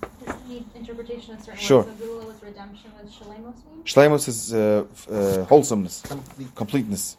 [0.00, 1.82] Does it need interpretation a certain Sure.
[1.84, 1.92] way?
[1.98, 3.84] So was redemption, was Shalemos mean?
[3.84, 6.02] Shleimus is uh, uh, wholesomeness,
[6.54, 7.16] completeness.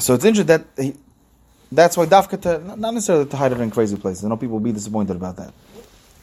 [0.00, 0.94] So it's interesting that he,
[1.70, 4.24] that's why Dafka, to, not not necessarily to hide it in crazy places.
[4.24, 5.52] I know people will be disappointed about that.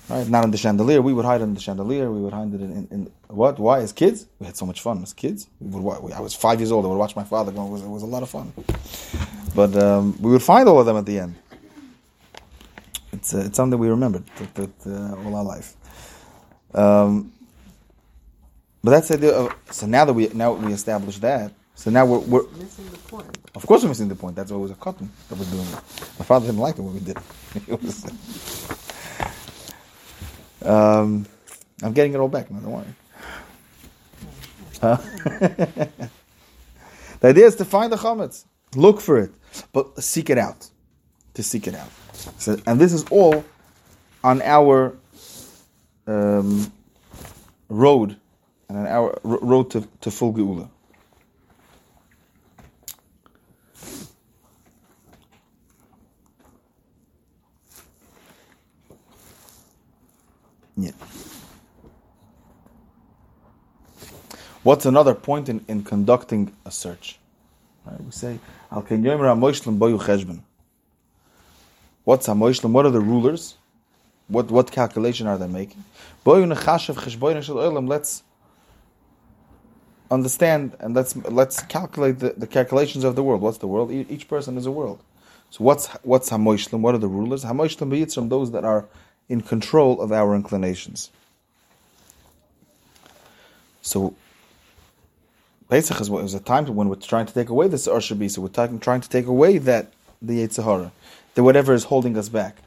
[0.10, 0.28] Right?
[0.28, 1.02] Not in the chandelier.
[1.02, 2.12] We would hide in the chandelier.
[2.12, 3.60] We would hide it in, in, in what?
[3.60, 3.80] Why?
[3.82, 5.04] As kids, we had so much fun.
[5.04, 5.84] As kids, we would.
[5.84, 6.86] wa- I was five years old.
[6.86, 7.66] I would watch my father go.
[7.68, 8.52] It was, it was a lot of fun.
[9.56, 11.36] But um, we would find all of them at the end.
[13.12, 15.76] It's uh, it's something we remembered that, that, uh, all our life.
[16.74, 17.32] Um,
[18.84, 19.56] but that's the idea of.
[19.72, 23.38] So now that we now we established that, so now we're, we're Missing the point.
[23.56, 24.36] of course we're missing the point.
[24.36, 25.76] That's why it was a cotton that was doing it.
[26.20, 27.18] My father didn't like it when we did.
[27.56, 27.82] it.
[27.84, 28.06] was,
[30.64, 31.26] um,
[31.82, 32.50] I'm getting it all back.
[32.50, 32.86] Don't worry.
[37.20, 38.46] The idea is to find the chametz,
[38.76, 39.32] look for it,
[39.74, 40.70] but seek it out.
[41.34, 41.90] To seek it out.
[42.38, 43.44] So, and this is all
[44.24, 44.96] on our
[46.08, 46.72] um,
[47.68, 48.16] road
[48.70, 50.70] and on our road to, to full geula.
[64.64, 67.18] What's another point in, in conducting a search?
[67.86, 68.40] Right, we say,
[68.72, 70.42] Al boyu.
[72.04, 72.72] What's hamoishlim?
[72.72, 73.56] What are the rulers?
[74.28, 75.84] What what calculation are they making?
[76.26, 77.88] Boyu nechashav.
[77.88, 78.24] Let's
[80.12, 83.42] understand and let's let's calculate the, the calculations of the world.
[83.42, 83.92] What's the world?
[83.92, 85.02] Each person is a world.
[85.52, 86.82] So what's what's hamoishlim?
[86.82, 87.44] What are the rulers?
[87.44, 88.88] Hamoishlim beyitzrim, those that are
[89.30, 91.12] in control of our inclinations.
[93.82, 94.16] So
[95.70, 98.78] Pesach is, is a time when we're trying to take away this Arshabi, so we're
[98.80, 100.92] trying to take away that the Yetzer Hara,
[101.36, 102.58] that whatever is holding us back.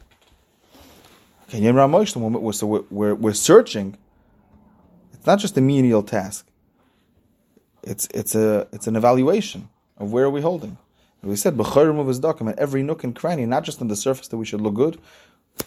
[1.49, 3.97] Okay, Yom we're- so we're, we're, we're searching.
[5.13, 6.47] It's not just a menial task.
[7.83, 10.77] It's it's a it's an evaluation of where are we holding.
[11.21, 13.95] And we said b'chayrim of his document, every nook and cranny, not just on the
[13.97, 14.97] surface that we should look good.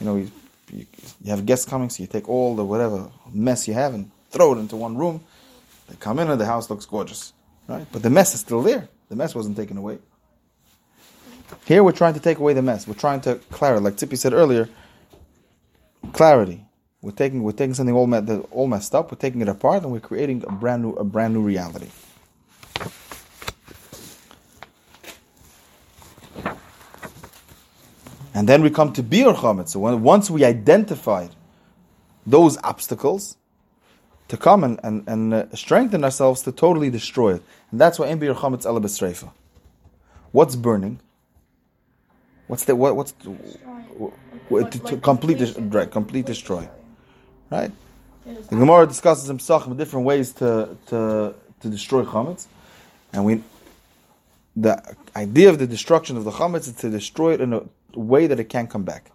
[0.00, 0.26] You know,
[0.70, 0.86] you,
[1.22, 4.54] you have guests coming, so you take all the whatever mess you have and throw
[4.54, 5.20] it into one room.
[5.88, 7.32] They come in and the house looks gorgeous,
[7.68, 7.86] right?
[7.92, 8.88] But the mess is still there.
[9.08, 9.98] The mess wasn't taken away.
[11.64, 12.88] Here we're trying to take away the mess.
[12.88, 14.68] We're trying to clarify, like Tippy said earlier,
[16.12, 16.64] clarity.
[17.02, 18.12] We're taking we're taking something all,
[18.50, 19.12] all messed up.
[19.12, 21.88] We're taking it apart and we're creating a brand new a brand new reality.
[28.36, 29.70] And then we come to Biur Chametz.
[29.70, 31.30] So when, once we identified
[32.26, 33.38] those obstacles,
[34.28, 37.42] to come and, and, and uh, strengthen ourselves to totally destroy it.
[37.70, 39.30] And that's why in Biur Chametz Ela B'Sreifa.
[40.32, 41.00] What's burning?
[42.46, 42.94] What's the what?
[42.94, 43.34] What's the,
[44.50, 46.68] to, to complete dis- right, complete destroy,
[47.50, 47.72] right?
[48.24, 52.46] The Gemara discusses in Pesachim different ways to to to destroy chametz,
[53.12, 53.42] and we
[54.54, 54.80] the
[55.16, 57.62] idea of the destruction of the chametz is to destroy it in a
[57.96, 59.10] way that it can't come back.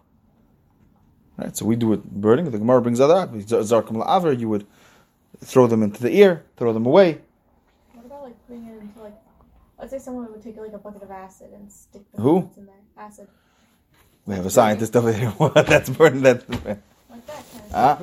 [1.38, 2.46] Right, so we do it burning.
[2.52, 3.32] The Gemara brings other up.
[3.34, 4.68] Zarkum la'aver, you would
[5.44, 7.20] throw them into the ear, throw them away.
[7.94, 9.16] What about like putting it into like,
[9.80, 12.50] let's say someone would take like a bucket of acid and stick the Who?
[12.58, 12.76] in there.
[12.98, 13.28] Acid,
[14.28, 15.34] We have a scientist over here.
[15.56, 16.22] That's burning.
[16.22, 16.62] That like
[17.28, 17.74] that kind of.
[17.74, 17.98] ah,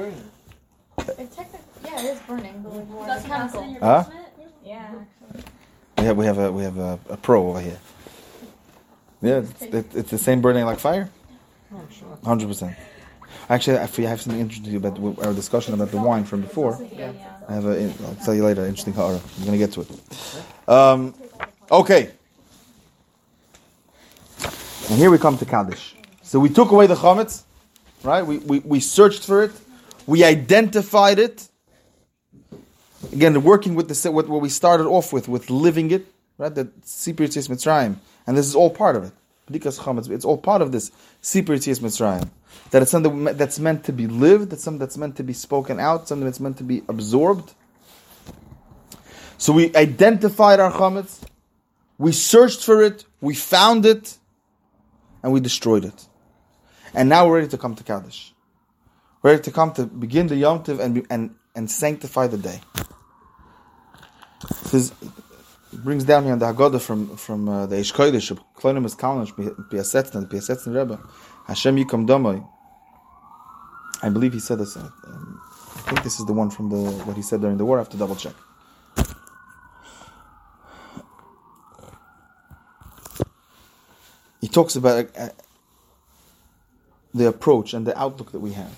[1.19, 3.71] It technically, yeah, it is burning, but like more That's of an a in chemical.
[3.73, 4.03] your Huh?
[4.05, 4.25] basement?
[4.65, 4.93] Yeah,
[5.97, 7.79] we have we have a we have a, a pro over here.
[9.21, 11.11] Yeah, it's, it, it's the same burning like fire.
[11.75, 11.81] Oh.
[12.25, 12.77] Hundred percent.
[13.51, 16.79] Actually, I have something interesting to you about our discussion about the wine from before.
[16.95, 17.13] Yeah.
[17.49, 17.93] I have a.
[18.07, 18.65] I'll tell you later.
[18.67, 19.21] Interesting horror.
[19.39, 20.69] I'm gonna get to it.
[20.69, 21.15] Um,
[21.71, 22.11] okay.
[24.91, 25.95] And here we come to Kaddish.
[26.23, 27.43] So we took away the chametz,
[28.03, 28.23] right?
[28.23, 29.53] We, we we searched for it,
[30.07, 31.49] we identified it.
[33.13, 36.55] Again, working with the with what we started off with, with living it, right?
[36.55, 37.97] The Sipur Yitzias Mitzrayim,
[38.29, 39.13] and this is all part of it.
[39.51, 40.91] It's all part of this
[41.23, 42.29] Sipur Yitzias Mitzrayim.
[42.73, 45.81] That it's something that's meant to be lived, that's something that's meant to be spoken
[45.81, 47.55] out, something that's meant to be absorbed.
[49.39, 51.23] So we identified our chametz,
[51.97, 54.19] we searched for it, we found it,
[55.23, 56.07] and we destroyed it.
[56.93, 58.35] And now we're ready to come to Kaddish.
[59.23, 62.61] We're ready to come to begin the Yom Tov and, and, and sanctify the day.
[64.71, 64.93] This
[65.73, 69.33] brings down here in the Haggadah from, from uh, the Eish Kodesh, Kalonymus Kalmish,
[69.69, 70.99] Piasetzna, the Piasetzna Rebbe,
[71.47, 72.47] Hashem Yikom Domoi.
[74.03, 74.77] I believe he said this.
[74.77, 75.41] uh, Um,
[75.77, 77.79] I think this is the one from the what he said during the war.
[77.79, 78.35] I have to double check.
[84.41, 85.31] He talks about uh,
[87.15, 88.77] the approach and the outlook that we have.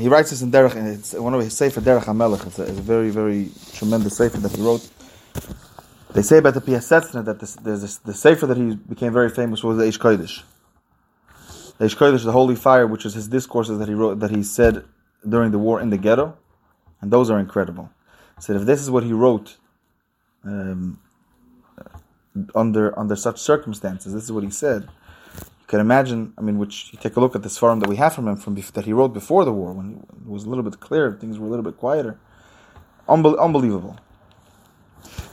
[0.00, 2.46] He writes this in Derech, and it's one of his Sefer Derech HaMelech.
[2.46, 4.88] It's a, it's a very, very tremendous Sefer that he wrote.
[6.14, 9.28] They say about the Piasetzna that this, there's this, the Sefer that he became very
[9.28, 10.42] famous was the Eish Kodesh.
[11.76, 14.42] The Eish Kodesh, the Holy Fire, which is his discourses that he wrote, that he
[14.42, 14.84] said
[15.28, 16.34] during the war in the ghetto,
[17.02, 17.90] and those are incredible.
[18.36, 19.58] He said if this is what he wrote
[20.44, 20.98] um,
[22.54, 24.88] under under such circumstances, this is what he said.
[25.70, 26.32] Can imagine.
[26.36, 28.34] I mean, which you take a look at this forum that we have from him
[28.34, 31.38] from that he wrote before the war, when it was a little bit clearer, things
[31.38, 32.18] were a little bit quieter.
[33.08, 33.96] Unbel- unbelievable.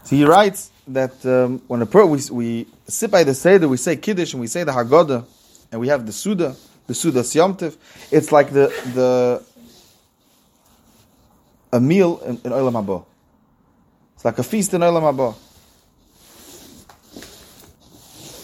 [0.04, 3.78] So he writes that um, when a per- we, we sit by the Seder, we
[3.78, 5.26] say Kiddush and we say the Haggadah,
[5.72, 7.76] and we have the Suda, the Suda Yomtiv.
[8.12, 9.44] It's like the the
[11.74, 13.04] a meal in, in Olam Haba.
[14.14, 15.34] It's like a feast in Olam Haba.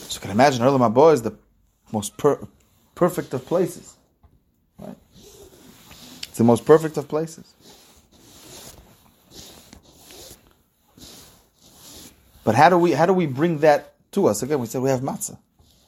[0.09, 1.42] So you can imagine Olam Haba is the
[1.93, 2.45] most per-
[2.95, 3.95] perfect of places.
[4.79, 4.97] Right?
[6.23, 7.53] It's the most perfect of places.
[12.43, 14.43] But how do we how do we bring that to us?
[14.43, 15.37] Again, we said we have matzah.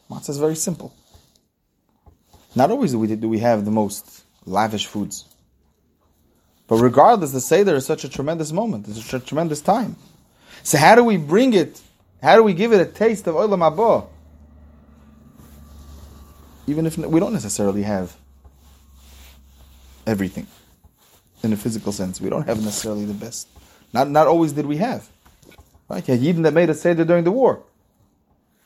[0.09, 0.93] Matzah is very simple.
[2.55, 5.25] Not always do we do we have the most lavish foods.
[6.67, 8.87] But regardless, the Seder is such a tremendous moment.
[8.87, 9.97] It's such a tremendous time.
[10.63, 11.81] So how do we bring it?
[12.21, 14.07] How do we give it a taste of Olam Haba?
[16.67, 18.15] Even if we don't necessarily have
[20.05, 20.47] everything
[21.43, 22.19] in a physical sense.
[22.19, 23.47] We don't have necessarily the best.
[23.93, 25.07] Not, not always did we have.
[25.87, 26.05] Right?
[26.05, 27.63] Had Yidden that made a Seder during the war.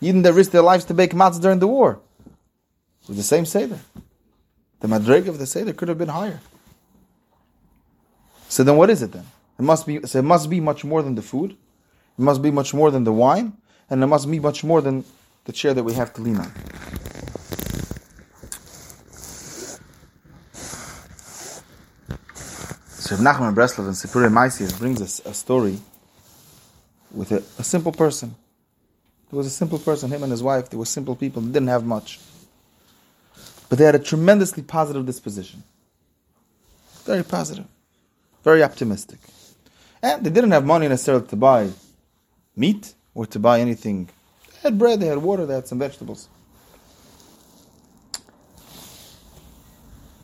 [0.01, 1.99] Yidden that risked their lives to bake matzah during the war.
[3.03, 3.79] It was the same Seder.
[4.79, 6.39] The madreiga of the Seder could have been higher.
[8.47, 9.25] So then what is it then?
[9.59, 11.51] It must be so it must be much more than the food.
[11.51, 13.57] It must be much more than the wine,
[13.89, 15.03] and it must be much more than
[15.43, 16.51] the chair that we have to lean on.
[23.11, 25.79] Rav Nachman Breslov in Sipurei Maisias brings us a story
[27.11, 28.35] with a, a simple person.
[29.29, 31.69] There was a simple person, him and his wife, they were simple people, they didn't
[31.69, 32.19] have much.
[33.67, 35.63] But they had a tremendously positive disposition.
[37.05, 37.65] Very positive.
[38.43, 39.19] Very optimistic.
[40.03, 41.69] And they didn't have money necessarily to buy
[42.55, 44.09] meat or to buy anything.
[44.51, 46.29] They had bread, they had water, they had some vegetables.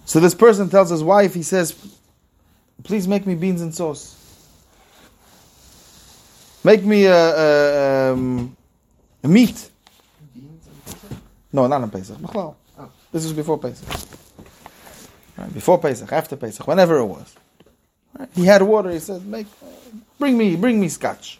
[0.05, 1.94] So this person tells his wife, he says,
[2.83, 4.15] Please make me beans and sauce.
[6.63, 8.55] Make me a, a, um,
[9.23, 9.69] meat.
[11.53, 12.17] No, not on Pesach.
[12.35, 12.55] Oh.
[13.11, 13.87] This was before Pesach.
[15.37, 17.33] Right, before Pesach, after Pesach, whenever it was.
[18.17, 18.89] Right, He had water.
[18.89, 19.67] He said, "Make, uh,
[20.19, 21.39] bring me, bring me scotch.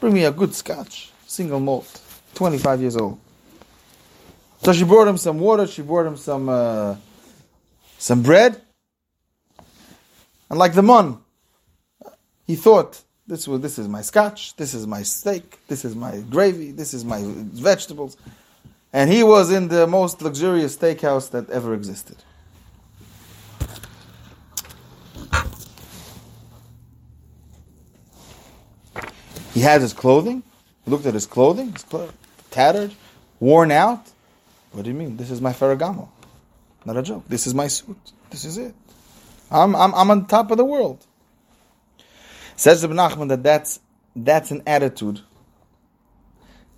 [0.00, 2.00] Bring me a good scotch, single malt,
[2.34, 3.20] twenty-five years old."
[4.64, 5.66] So she brought him some water.
[5.66, 6.96] She brought him some uh,
[7.98, 8.60] some bread.
[10.50, 11.22] And like the mon,
[12.46, 16.20] he thought this was this is my scotch, this is my steak, this is my
[16.30, 18.16] gravy, this is my vegetables,
[18.92, 22.16] and he was in the most luxurious steakhouse that ever existed.
[29.52, 30.44] He had his clothing.
[30.84, 31.84] He looked at his clothing, his
[32.50, 32.92] tattered,
[33.40, 34.06] worn out.
[34.70, 35.16] What do you mean?
[35.16, 36.08] This is my Ferragamo.
[36.84, 37.24] Not a joke.
[37.26, 37.98] This is my suit.
[38.30, 38.74] This is it.
[39.50, 41.06] I'm, I'm, I'm on top of the world.
[42.56, 43.80] Says Ibn Nachman that that's,
[44.16, 45.20] that's an attitude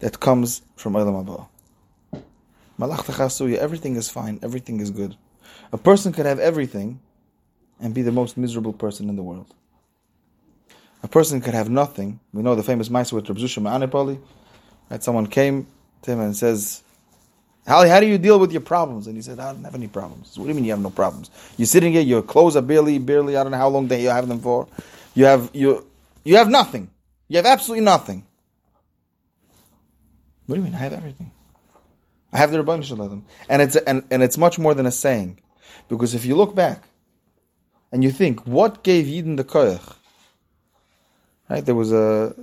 [0.01, 2.23] that comes from Olam Haba.
[2.79, 5.16] Malach Tachasuya, everything is fine, everything is good.
[5.73, 7.01] A person could have everything
[7.81, 9.55] and be the most miserable person in the world.
[11.03, 12.21] A person could have nothing.
[12.33, 14.21] We know the famous Maisa with Rabbi Zusha Ma'anipoli.
[14.91, 15.03] Right?
[15.03, 15.66] Someone came
[16.03, 16.83] to him and says,
[17.66, 19.06] how, how do you deal with your problems?
[19.06, 20.30] And he said, I don't have any problems.
[20.30, 21.30] Said, what do you mean you have no problems?
[21.56, 24.28] You're sitting here, your clothes are barely, barely, I don't know how long you have
[24.28, 24.66] them for.
[25.14, 25.86] You have you
[26.24, 26.90] you have nothing.
[27.28, 28.24] You have absolutely nothing.
[30.46, 30.74] What do you mean?
[30.74, 31.30] I have everything.
[32.32, 33.22] I have the Rabban.
[33.48, 35.40] And it's and, and it's much more than a saying.
[35.88, 36.84] Because if you look back
[37.92, 39.96] and you think, what gave Yidden the koyach?
[41.48, 41.64] Right?
[41.64, 42.34] There was a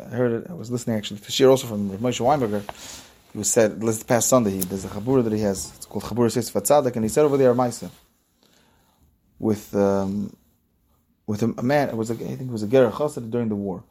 [0.00, 3.04] I heard it, I was listening actually to share also from Rav Moshe Weinberger.
[3.34, 4.52] He said this past Sunday.
[4.52, 5.72] He, there's a chabura that he has.
[5.76, 7.90] It's called Chabura Seis Fatzadik, and he said over there Maisa
[9.38, 10.34] with um,
[11.26, 11.88] with a, a man.
[11.88, 13.84] It was a, I think it was a Ger Chassid during the war,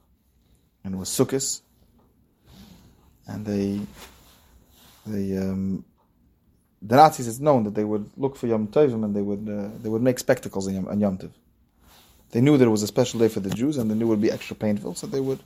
[0.84, 1.62] and it was Sukkot,
[3.28, 3.82] and they
[5.06, 5.86] they um,
[6.82, 7.28] the Nazis.
[7.28, 10.02] It's known that they would look for Yom Tovim and they would uh, they would
[10.02, 11.32] make spectacles on Yom, on Yom Tov.
[12.32, 14.10] They knew that it was a special day for the Jews, and they knew it
[14.10, 15.40] would be extra painful, so they would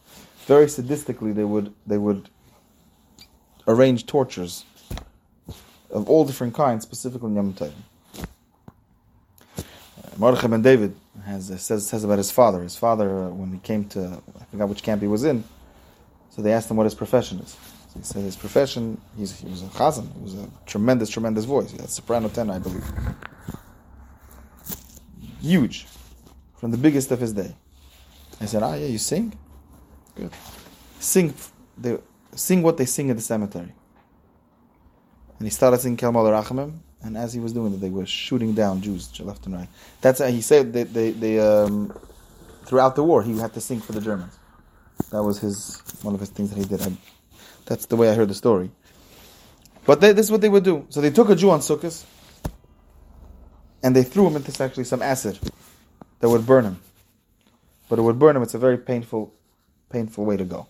[0.47, 2.29] very sadistically they would they would
[3.70, 4.65] arrange tortures
[5.91, 7.72] of all different kinds, specifically in Yom Tov.
[9.57, 9.61] Uh,
[10.17, 10.95] Mordechai ben David
[11.26, 12.61] has, uh, says, says about his father.
[12.63, 15.43] His father, uh, when he came to, I forgot which camp he was in,
[16.32, 17.51] so they asked him what his profession is.
[17.93, 21.72] So he said his profession, he was a chazan, he was a tremendous, tremendous voice.
[21.72, 22.86] He had soprano tenor, I believe.
[25.41, 25.88] Huge,
[26.57, 27.55] from the biggest of his day.
[28.41, 29.38] I said, ah, yeah, you sing?
[30.15, 30.32] Good.
[30.99, 31.34] Sing,
[31.78, 31.97] they,
[32.39, 33.73] sing what they sing at the cemetery.
[35.37, 38.05] And he started singing Kel Malei Rachamim, and as he was doing it, they were
[38.05, 39.69] shooting down Jews left and right.
[40.01, 41.97] That's how he said that they, they um,
[42.65, 44.37] throughout the war he had to sing for the Germans.
[45.11, 46.81] That was his one of his things that he did.
[46.81, 46.91] I,
[47.65, 48.71] that's the way I heard the story.
[49.85, 50.85] But they, this is what they would do.
[50.89, 52.05] So they took a Jew on Sukkot,
[53.81, 55.39] and they threw him into actually some acid
[56.19, 56.81] that would burn him.
[57.87, 58.43] But it would burn him.
[58.43, 59.33] It's a very painful,
[59.89, 60.67] painful way to go.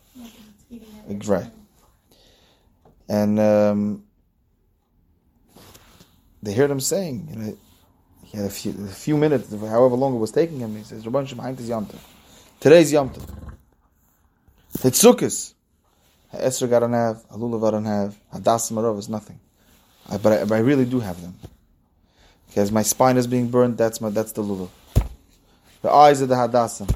[1.25, 1.49] Right.
[3.09, 4.03] And um,
[6.43, 7.57] they heard him saying, you know,
[8.23, 10.75] he had a few, a few minutes, however long it was taking him.
[10.75, 11.99] He says, "Rabban Shemaim is Yom Tov.
[12.59, 13.27] Today's Yom Tov.
[14.77, 15.53] Sukkot.
[16.33, 19.39] Esrog I don't have, Halulav I don't have, Hadassah Marov is nothing.
[20.07, 21.33] I, but, I, but I really do have them.
[22.47, 24.69] Because my spine is being burned, that's my that's the lulav.
[25.81, 26.87] The eyes are the Hadassah.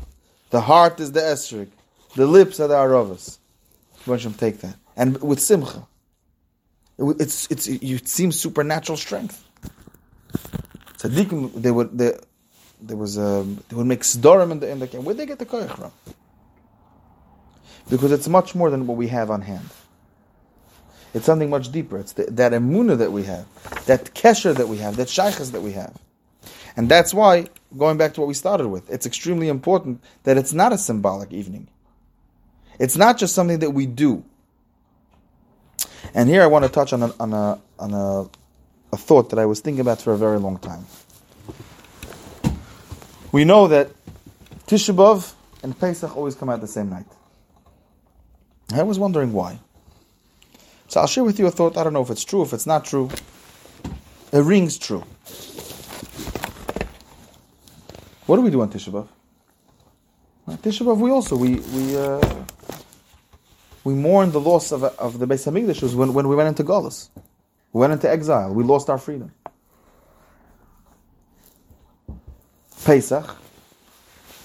[0.52, 1.70] The heart is the Esrog.
[2.16, 3.40] The lips are the Aravas.
[4.06, 4.76] Hashem take that.
[4.96, 5.88] And with Simcha.
[7.12, 9.44] It, it's, it's, it seems supernatural strength.
[10.98, 12.18] Tzaddikim, they would, they,
[12.82, 15.04] there was a, they would make Sdorim in the, in the camp.
[15.04, 15.92] Where'd they get the koyach from?
[17.90, 19.70] Because it's much more than what we have on hand.
[21.14, 21.98] It's something much deeper.
[22.00, 23.46] It's the, that emuna that we have,
[23.86, 25.96] that kesher that we have, that shaykhs that we have.
[26.76, 30.54] And that's why, going back to what we started with, it's extremely important that it's
[30.54, 31.68] not a symbolic evening.
[32.80, 34.26] It's not just something that we do.
[36.14, 38.30] And here I want to touch on a, on a, on a,
[38.94, 40.86] a thought that I was thinking about for a very long time.
[43.32, 43.90] We know that
[44.68, 45.34] Tisha B'Av
[45.64, 47.08] and Pesach always come out the same night.
[48.72, 49.60] I was wondering why.
[50.88, 51.78] So I'll share with you a thought.
[51.78, 53.10] I don't know if it's true, if it's not true.
[54.32, 55.04] It rings true.
[58.26, 59.08] What do we do on Tisha B'Av?
[60.48, 62.20] B'Av, we also we we uh,
[63.84, 66.64] we mourn the loss of of the Beis Hamikdash was when, when we went into
[66.64, 67.10] Galus.
[67.72, 68.54] We went into exile.
[68.54, 69.32] We lost our freedom.
[72.86, 73.38] Pesach.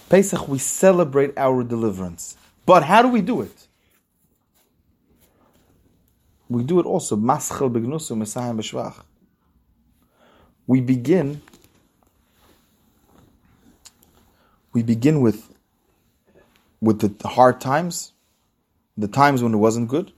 [0.09, 2.37] Pesach, we celebrate our deliverance.
[2.65, 3.67] But how do we do it?
[6.49, 7.17] We do it also.
[7.17, 8.95] Maschel begnusu mesayim b'shvach.
[10.67, 11.43] We begin.
[14.73, 15.55] We begin with
[16.81, 18.13] with the hard times,
[18.99, 20.13] the times when it wasn't good,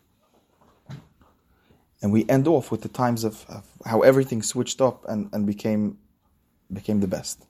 [2.03, 5.47] and we end off with the times of, of how everything switched up and, and
[5.47, 5.99] became
[6.73, 7.47] became the best.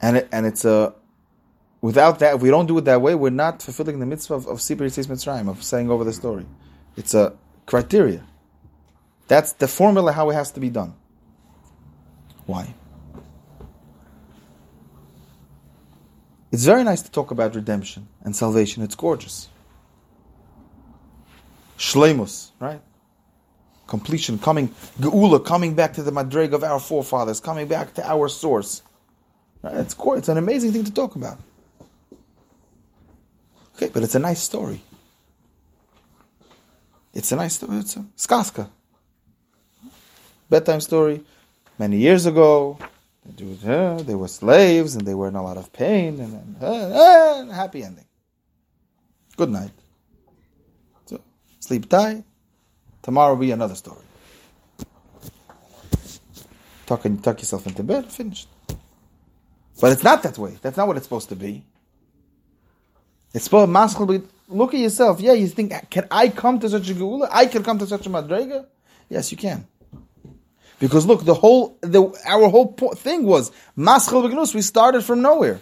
[0.00, 0.94] And it, and it's a
[1.80, 4.46] without that if we don't do it that way we're not fulfilling the mitzvah of,
[4.46, 6.46] of Sipur Yitzias Mitzrayim of saying over the story.
[6.96, 7.34] It's a
[7.66, 8.24] criteria.
[9.26, 10.94] That's the formula how it has to be done.
[12.46, 12.74] Why?
[16.52, 18.82] It's very nice to talk about redemption and salvation.
[18.82, 19.48] It's gorgeous.
[21.78, 22.80] Shlemus, right?
[23.86, 24.68] Completion, coming,
[25.00, 28.82] Geula, coming back to the Madreiga of our forefathers, coming back to our source.
[29.62, 29.76] Right?
[29.76, 31.38] It's, it's an amazing thing to talk about.
[33.76, 34.82] Okay, but it's a nice story.
[37.14, 37.78] It's a nice story.
[37.78, 38.68] It's a skaska.
[40.48, 41.24] Bedtime story.
[41.78, 42.78] Many years ago,
[43.24, 48.06] they, were slaves and they were in a lot of pain and, uh, happy ending.
[49.36, 49.70] Good night.
[51.06, 51.20] So,
[51.60, 52.24] sleep tight.
[53.02, 54.04] Tomorrow will be another story.
[56.86, 58.48] Tuck, tuck yourself into bed, finished.
[59.80, 60.58] But it's not that way.
[60.60, 61.64] That's not what it's supposed to be.
[63.32, 64.28] It's supposed to.
[64.48, 65.20] Look at yourself.
[65.20, 67.28] Yeah, you think, can I come to such a geula?
[67.30, 68.66] I can come to such a madreiga?
[69.08, 69.66] Yes, you can.
[70.80, 74.54] Because look, the whole, the, our whole po- thing was maschel begnus.
[74.54, 75.60] We started from nowhere.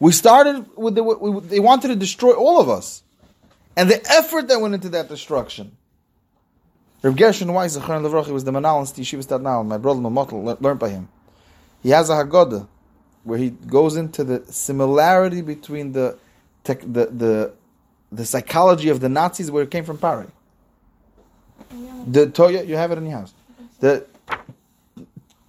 [0.00, 3.02] We started with the, we, they wanted to destroy all of us,
[3.76, 5.76] and the effort that went into that destruction.
[7.02, 9.66] Reb Gershon Weiss, Zechron Levroch, he was the Manal in Yeshiva Stadnal.
[9.66, 11.08] My brother Mamotel learned by him.
[11.82, 12.68] He has a Haggadah
[13.24, 16.16] where he goes into the similarity between the
[16.62, 17.52] tech, the the
[18.12, 20.30] the psychology of the Nazis where it came from Paris.
[22.06, 23.34] The Toya, you have it in your house.
[23.80, 24.06] The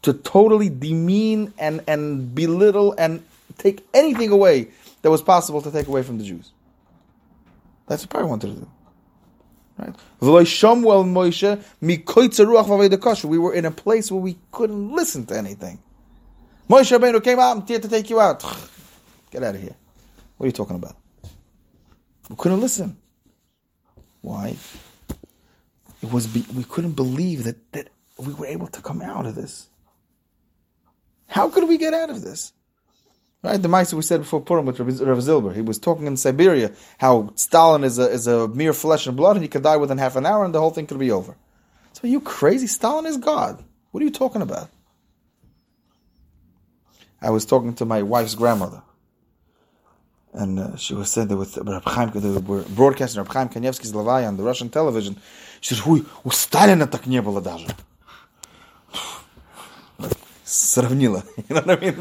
[0.03, 3.23] to totally demean and and belittle and
[3.57, 4.69] take anything away
[5.01, 6.51] that was possible to take away from the Jews.
[7.87, 8.71] That's what Paris wanted to do.
[9.77, 9.95] Right?
[10.21, 10.29] We
[13.39, 15.79] were in a place where we couldn't listen to anything.
[16.69, 18.43] Moshe Rabbeinu came out, I'm here to take you out.
[19.31, 19.75] Get out of here.
[20.37, 20.95] What are you talking about?
[22.29, 22.97] We couldn't listen.
[24.21, 24.55] Why?
[26.01, 29.35] It was be, we couldn't believe that, that we were able to come out of
[29.35, 29.67] this.
[31.27, 32.53] How could we get out of this?
[33.43, 36.71] Right, the Meister we said before Purim with Rav Zilber, he was talking in Siberia
[36.97, 39.97] how Stalin is a is a mere flesh and blood, and he could die within
[39.97, 41.35] half an hour, and the whole thing could be over.
[41.91, 42.67] So are you crazy?
[42.67, 43.61] Stalin is God.
[43.91, 44.69] What are you talking about?
[47.21, 48.81] I was talking to my wife's grandmother,
[50.31, 53.91] and uh, she was saying that with Rav Chaim, they were broadcasting Rav Chaim Kanievsky's
[53.91, 55.19] levaya on the Russian television.
[55.59, 57.67] She said, "Who Stalin так не даже."
[60.53, 61.25] sravnila.
[61.49, 61.99] You know what I mean?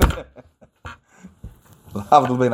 [1.95, 2.53] L'havdul bein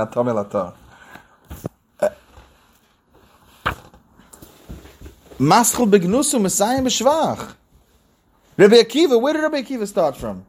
[5.38, 7.54] begnusu mesayim.
[8.56, 10.44] Rabbi Akiva, where did Rabbi Akiva start from?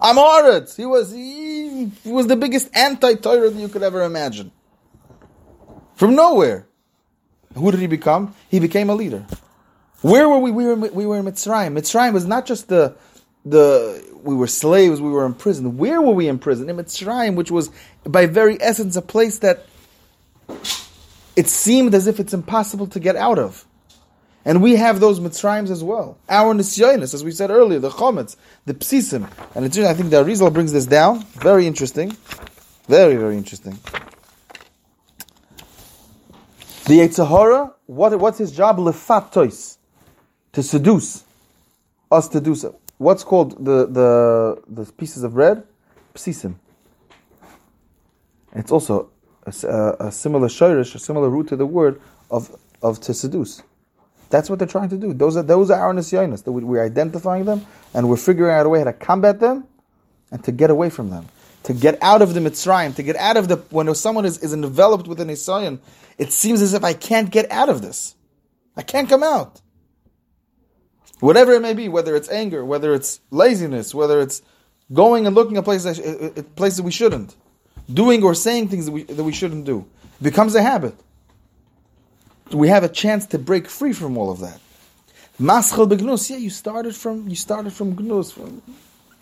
[0.00, 0.76] am ha'aretz.
[0.76, 4.52] He was he, he was the biggest anti-Torah that you could ever imagine.
[5.96, 6.66] From nowhere,
[7.54, 8.34] who did he become?
[8.48, 9.26] He became a leader.
[10.02, 10.50] Where were we?
[10.50, 11.72] We were we were in Mitzrayim.
[11.72, 12.94] Mitzrayim was not just the
[13.44, 15.78] the we were slaves, we were imprisoned.
[15.78, 16.68] Where were we imprisoned?
[16.68, 17.70] In Mitzrayim, which was
[18.04, 19.64] by very essence a place that
[21.36, 23.64] it seemed as if it's impossible to get out of.
[24.44, 26.18] And we have those Mitzrayims as well.
[26.28, 29.28] Our Nisyonis, as we said earlier, the Chometz, the Psisim.
[29.54, 31.22] And it's, I think the Arizal brings this down.
[31.34, 32.16] Very interesting.
[32.88, 33.78] Very, very interesting.
[36.86, 38.78] The Yetzer Hara, what, what's his job?
[38.78, 39.78] Lefatois.
[40.52, 41.24] To seduce.
[42.10, 42.78] Us to do so.
[42.98, 45.64] What's called the, the, the pieces of bread?
[46.14, 46.56] Psisim.
[48.54, 49.10] It's also
[49.44, 53.62] a, a, a similar shirish, a similar root to the word of, of to seduce.
[54.30, 55.12] That's what they're trying to do.
[55.12, 55.92] Those are those are our
[56.64, 59.66] we're identifying them and we're figuring out a way how to combat them
[60.32, 61.28] and to get away from them,
[61.62, 64.52] to get out of the mitzrayim, to get out of the when someone is, is
[64.52, 65.78] enveloped with an nisyon,
[66.18, 68.16] it seems as if I can't get out of this.
[68.76, 69.60] I can't come out.
[71.20, 74.42] Whatever it may be, whether it's anger, whether it's laziness, whether it's
[74.92, 77.34] going and looking at places at uh, uh, places we shouldn't,
[77.92, 79.86] doing or saying things that we that we shouldn't do,
[80.20, 80.94] becomes a habit
[82.52, 84.60] we have a chance to break free from all of that.
[85.40, 88.62] Maschel begnus, yeah, you started from you started from gnus, from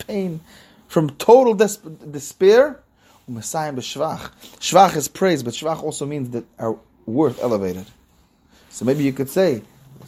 [0.07, 0.39] pain,
[0.87, 1.79] from total des-
[2.09, 2.79] despair.
[3.29, 4.29] B'shvach.
[4.59, 6.77] Shvach is praise, but shvach also means that our
[7.07, 7.85] worth elevated.
[8.69, 9.63] So maybe you could say,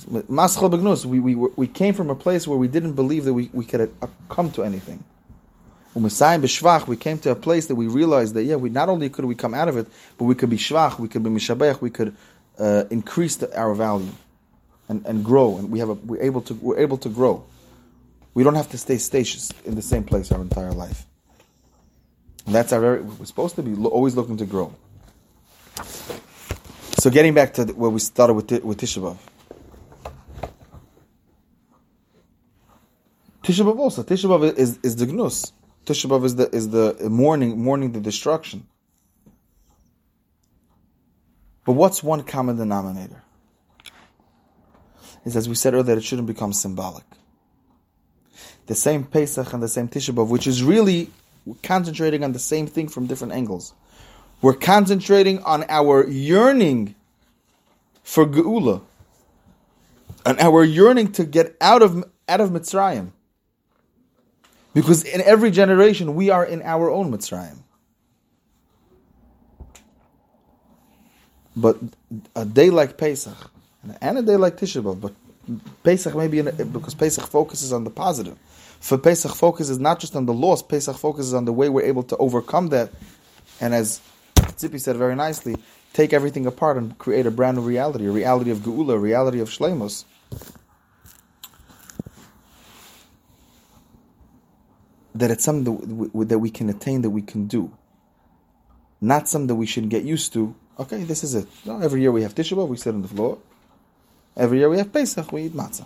[0.05, 3.49] Maschal begnus, we, we, we came from a place where we didn't believe that we,
[3.53, 3.91] we could
[4.29, 5.03] come to anything.
[5.95, 6.09] We
[6.97, 9.55] came to a place that we realized that, yeah, we not only could we come
[9.55, 9.87] out of it,
[10.17, 12.15] but we could be shvach, we could be mishabech, we could
[12.59, 14.11] uh, increase the, our value
[14.89, 17.43] and, and grow, and we have a, we're able to we're able to grow.
[18.33, 21.05] We don't have to stay stations in the same place our entire life.
[22.45, 24.73] And that's our we're supposed to be always looking to grow.
[26.99, 29.17] So getting back to where we started with with Tisha B'av.
[33.47, 35.53] Tisha B'av also Tisha B'av is is the gnus.
[35.85, 38.67] Tisha B'av is the is the mourning mourning the destruction.
[41.63, 43.23] But what's one common denominator?
[45.23, 47.05] Is as we said earlier, that it shouldn't become symbolic.
[48.65, 51.09] The same Pesach and the same Tisha B'av, which is really
[51.63, 53.73] concentrating on the same thing from different angles.
[54.41, 56.95] We're concentrating on our yearning
[58.03, 58.81] for Geula,
[60.25, 63.13] and our yearning to get out of out of Mitzrayim.
[64.73, 67.57] Because in every generation, we are in our own Mitzrayim.
[71.55, 71.77] But
[72.35, 73.51] a day like Pesach,
[74.01, 75.13] and a day like Tisha B'Av, but
[75.83, 78.37] Pesach maybe in because Pesach focuses on the positive.
[78.79, 82.03] For Pesach focuses not just on the loss, Pesach focuses on the way we're able
[82.03, 82.91] to overcome that.
[83.59, 84.01] And as
[84.59, 85.55] Zippy said very nicely,
[85.93, 89.39] take everything apart and create a brand new reality, a reality of Geula, a reality
[89.39, 90.03] of Shleimus.
[95.15, 97.71] That it's something that we, that we can attain, that we can do.
[99.01, 100.55] Not something that we should get used to.
[100.79, 101.47] Okay, this is it.
[101.65, 103.39] No, every year we have Tisha B'Av, we sit on the floor.
[104.35, 105.85] Every year we have Pesach, we eat matzah.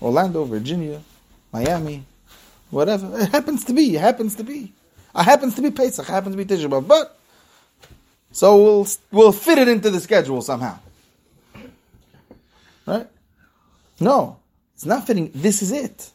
[0.00, 1.02] Orlando, Virginia,
[1.52, 2.04] Miami,
[2.70, 3.20] whatever.
[3.20, 3.96] It happens to be.
[3.96, 4.72] It happens to be.
[5.14, 6.08] It happens to be Pesach.
[6.08, 6.88] It happens to be Tisha B'Av.
[6.88, 7.18] But
[8.32, 10.78] so we'll we'll fit it into the schedule somehow.
[12.86, 13.06] Right?
[14.00, 14.39] No,
[14.80, 15.30] it's not fitting.
[15.34, 16.10] This is it.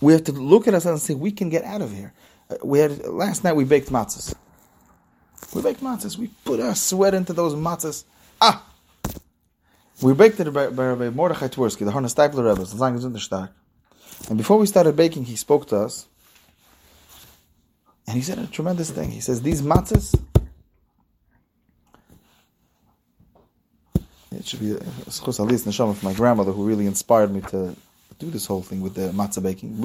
[0.00, 2.12] We have to look at ourselves and say we can get out of here.
[2.50, 3.54] Uh, We had last night.
[3.54, 4.34] We baked matzahs.
[5.54, 6.18] We baked matzahs.
[6.18, 8.02] We put our sweat into those matzahs.
[8.40, 8.66] Ah,
[10.02, 13.50] we baked it by, by Rabbi Mordechai Twersky, the Hornosteipler Rebbe, the Zunderstag.
[14.28, 16.08] And before we started baking, he spoke to us.
[18.08, 19.12] And he said a tremendous thing.
[19.12, 20.18] He says, These matzahs,
[24.34, 27.74] it should be schus neshama of my grandmother who really inspired me to
[28.18, 29.80] do this whole thing with the matzah baking.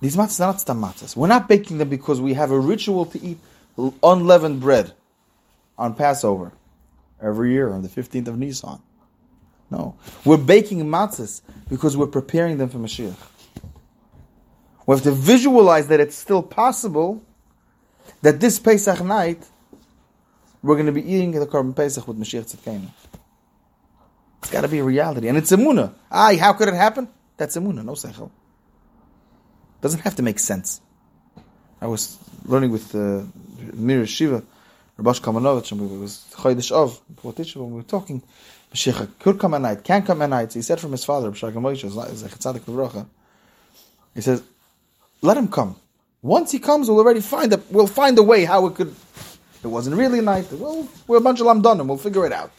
[0.00, 1.16] These matzahs are not stam matzahs.
[1.16, 3.38] We're not baking them because we have a ritual to eat
[4.02, 4.92] unleavened bread
[5.78, 6.52] on Passover
[7.20, 8.80] every year on the 15th of Nisan.
[9.70, 9.96] No.
[10.24, 13.16] We're baking matzahs because we're preparing them for Mashiach.
[14.86, 17.22] We have to visualize that it's still possible
[18.22, 19.44] that this Pesach night
[20.62, 22.88] we're going to be eating the Korban Pesach with Mashiach Tzidkenu.
[24.42, 25.28] It's got to be a reality.
[25.28, 25.92] And it's Emunah.
[26.10, 27.08] Aye, how could it happen?
[27.36, 28.30] That's Emunah, no Seichel.
[29.80, 30.80] Doesn't have to make sense.
[31.80, 33.22] I was learning with uh,
[33.74, 34.42] Mir Yeshiva,
[34.98, 38.22] Rabash Kalmanowitz, and it was Chodesh Av, when we were talking,
[38.72, 40.52] Mashiach could come at night, can come at night.
[40.52, 41.30] So he said from his father,
[44.14, 44.42] he says,
[45.22, 45.76] let him come.
[46.22, 48.94] Once he comes, we'll already find a, we'll find a way how it could,
[49.66, 52.50] it wasn't really night, well, we're a bunch of lamdanim, we'll figure it out.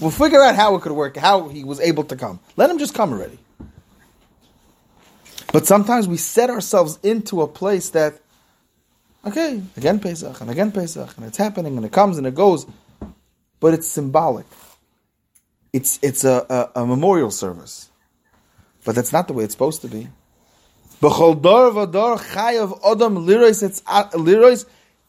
[0.00, 2.40] We'll figure out how it could work, how he was able to come.
[2.56, 3.38] Let him just come already.
[5.52, 8.20] But sometimes we set ourselves into a place that,
[9.24, 12.66] okay, again Pesach and again Pesach, and it's happening and it comes and it goes,
[13.60, 14.46] but it's symbolic.
[15.72, 17.88] It's it's a, a, a memorial service,
[18.84, 20.08] but that's not the way it's supposed to be.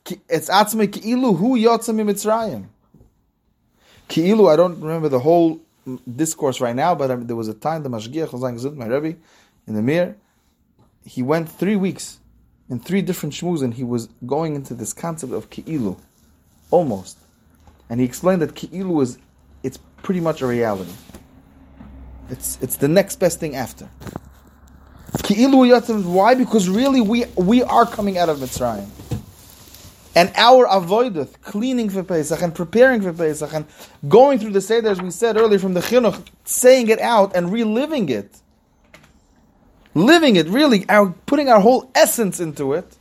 [0.05, 2.65] It's lirois it's atzme ki'ilu hu yotzim mitzrayim.
[4.07, 5.61] Ki'ilu, I don't remember the whole
[6.15, 9.17] discourse right now, but I mean, there was a time the Mashgiach Chazan my Rebbe,
[9.67, 10.15] in the Mir,
[11.05, 12.19] he went three weeks
[12.69, 15.97] in three different shmuz, and he was going into this concept of ki'ilu,
[16.71, 17.17] almost,
[17.89, 19.17] and he explained that ki'ilu is
[19.63, 20.91] it's pretty much a reality.
[22.29, 23.89] It's it's the next best thing after.
[25.23, 26.05] Ki'ilu yatzim.
[26.05, 26.35] Why?
[26.35, 28.87] Because really we we are coming out of Mitzrayim.
[30.19, 33.65] And our avoideth, cleaning for Pesach and preparing for Pesach and
[34.09, 37.53] going through the Seder, as we said earlier from the Chinuch, saying it out and
[37.53, 38.29] reliving it,
[39.93, 42.97] living it, really, our, putting our whole essence into it,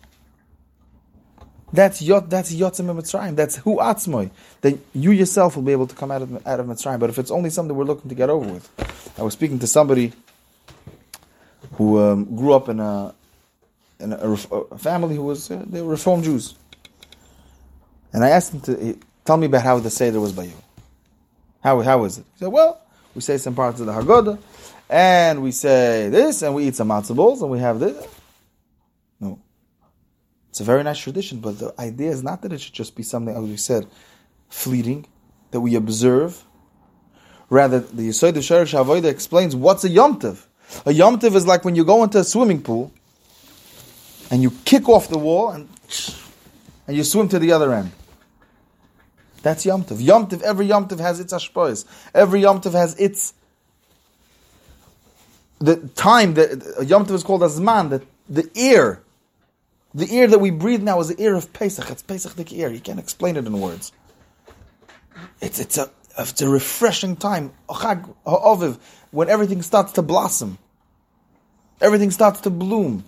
[1.73, 2.31] That's yot.
[2.31, 3.35] That's yotzim Mitzrayim.
[3.35, 4.31] That's hu atzmoy.
[4.61, 7.01] That you yourself will be able to come out of out of Mitzrayim.
[7.01, 8.71] But if it's only something we're looking to get over with,
[9.19, 10.13] I was speaking to somebody
[11.73, 13.13] who um, grew up in a
[14.01, 16.55] in a, a family who was uh, they were Reform Jews,
[18.13, 20.53] and I asked him to tell me about how the seder was by you.
[21.63, 22.25] How how is it?
[22.35, 22.81] He said, "Well,
[23.15, 24.39] we say some parts of the Haggadah,
[24.89, 28.07] and we say this, and we eat some matzah balls, and we have this."
[29.21, 29.39] No,
[30.51, 33.03] it's a very nice tradition, but the idea is not that it should just be
[33.03, 33.87] something, as we said,
[34.49, 35.07] fleeting,
[35.51, 36.45] that we observe.
[37.51, 40.45] Rather, the Yisod Sherish explains what's a Yom Tov.
[40.85, 42.93] A Yom Tov is like when you go into a swimming pool
[44.31, 45.69] and you kick off the wall and,
[46.87, 47.91] and you swim to the other end.
[49.43, 50.01] That's Yom Tov.
[50.01, 51.85] Yom Tov, every Yom Tov has its ashpois.
[52.15, 53.35] Every Yom Tov has its
[55.61, 59.03] the time that Yom Tov is called as man, the, the air.
[59.95, 61.91] The ear that we breathe now is the ear of Pesach.
[61.91, 62.69] It's Pesach the ear.
[62.69, 63.93] You can't explain it in words.
[65.41, 67.53] It's it's a it's a refreshing time.
[69.11, 70.59] When everything starts to blossom.
[71.81, 73.05] Everything starts to bloom.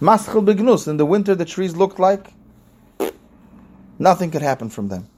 [0.00, 0.88] Maschel begnus.
[0.88, 2.32] In the winter, the trees looked like
[4.02, 5.08] nothing could happen from them.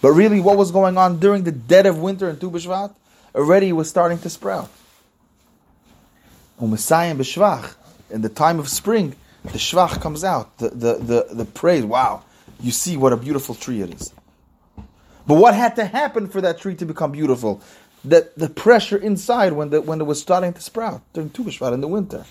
[0.00, 2.94] But really, what was going on during the dead of winter in Tu B'Shvat?
[3.34, 4.70] Already was starting to sprout.
[6.60, 7.74] U'Mesayim b'Shvach,
[8.10, 10.58] in the time of spring, the Shvach comes out.
[10.58, 12.22] The, the, the, the praise, wow,
[12.60, 14.12] you see what a beautiful tree it is.
[15.26, 17.60] But what had to happen for that tree to become beautiful?
[18.04, 21.74] That the pressure inside when, the, when it was starting to sprout during Tu B'Shvat
[21.74, 22.24] in the winter.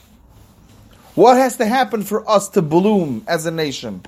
[1.16, 4.04] What has to happen for us to bloom as a nation?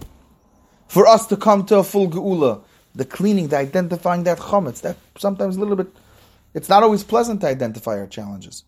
[0.89, 2.63] For us to come to a full geula?
[2.95, 5.87] The cleaning, the identifying that chometz, that sometimes a little bit,
[6.55, 8.63] it's not always pleasant to identify our challenges.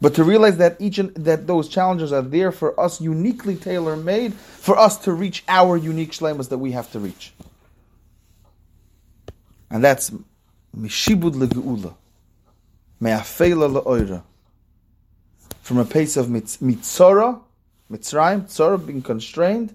[0.00, 3.94] But to realize that each and that those challenges are there for us uniquely tailor
[3.94, 7.34] made for us to reach our unique shlemas that we have to reach.
[9.70, 10.10] And that's
[10.74, 11.94] mishibud legeula,
[13.00, 14.22] me'afela le'oira.
[15.60, 17.38] From a pace of mitz- mitzora,
[17.90, 19.74] mitzrayim, tzora being constrained,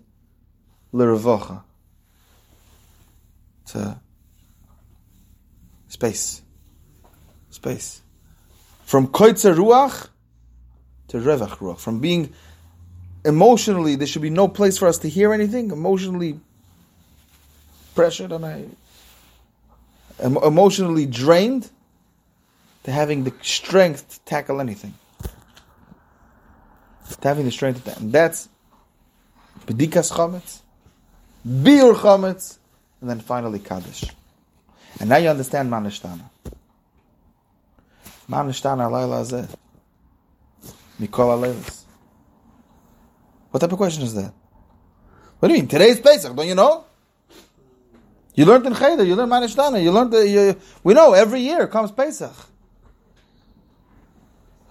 [3.68, 4.00] To
[5.88, 6.42] space.
[7.50, 8.02] Space.
[8.86, 10.10] From koitzer ruach
[11.10, 11.80] to revach ruach.
[11.80, 12.34] From being
[13.26, 16.40] emotionally, there should be no place for us to hear anything, emotionally
[17.96, 18.66] pressured and I
[20.20, 21.70] em- emotionally drained
[22.84, 24.94] to having the strength to tackle anything.
[27.22, 28.04] To having the strength to tackle.
[28.04, 28.50] And that's
[29.66, 30.62] Bedikas Chometz,
[31.48, 32.58] Biur Chometz,
[33.00, 34.04] and then finally Kaddish.
[35.00, 36.24] And now you understand Manishtana.
[38.30, 39.48] Manishtana Laila Azeh.
[41.00, 41.84] Mikol Aleilis.
[43.52, 44.34] What type of question is that?
[45.40, 45.70] What do you mean?
[45.70, 46.84] Today's Pesach, don't you know?
[48.34, 51.92] You learned in Cheder, you learned Manishtana, you learned, you, we know every year comes
[51.92, 52.34] Pesach.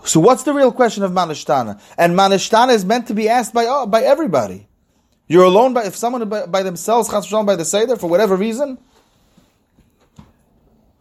[0.04, 1.80] So what's the real question of Manishtana?
[1.96, 4.68] And Manishtana is meant to be asked by, by everybody.
[5.28, 8.78] You're alone by, if someone by, by themselves, by the Seder, for whatever reason,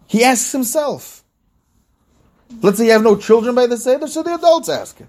[0.08, 1.24] he asks himself.
[2.62, 5.08] Let's say you have no children by the Seder, so the adults ask it.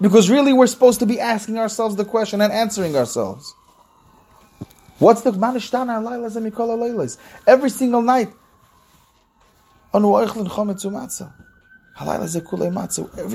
[0.00, 3.54] Because really we're supposed to be asking ourselves the question and answering ourselves.
[4.98, 7.18] What's the manishtana alaylas and mikol alaylas?
[7.46, 8.32] Every single night.
[9.92, 10.26] Every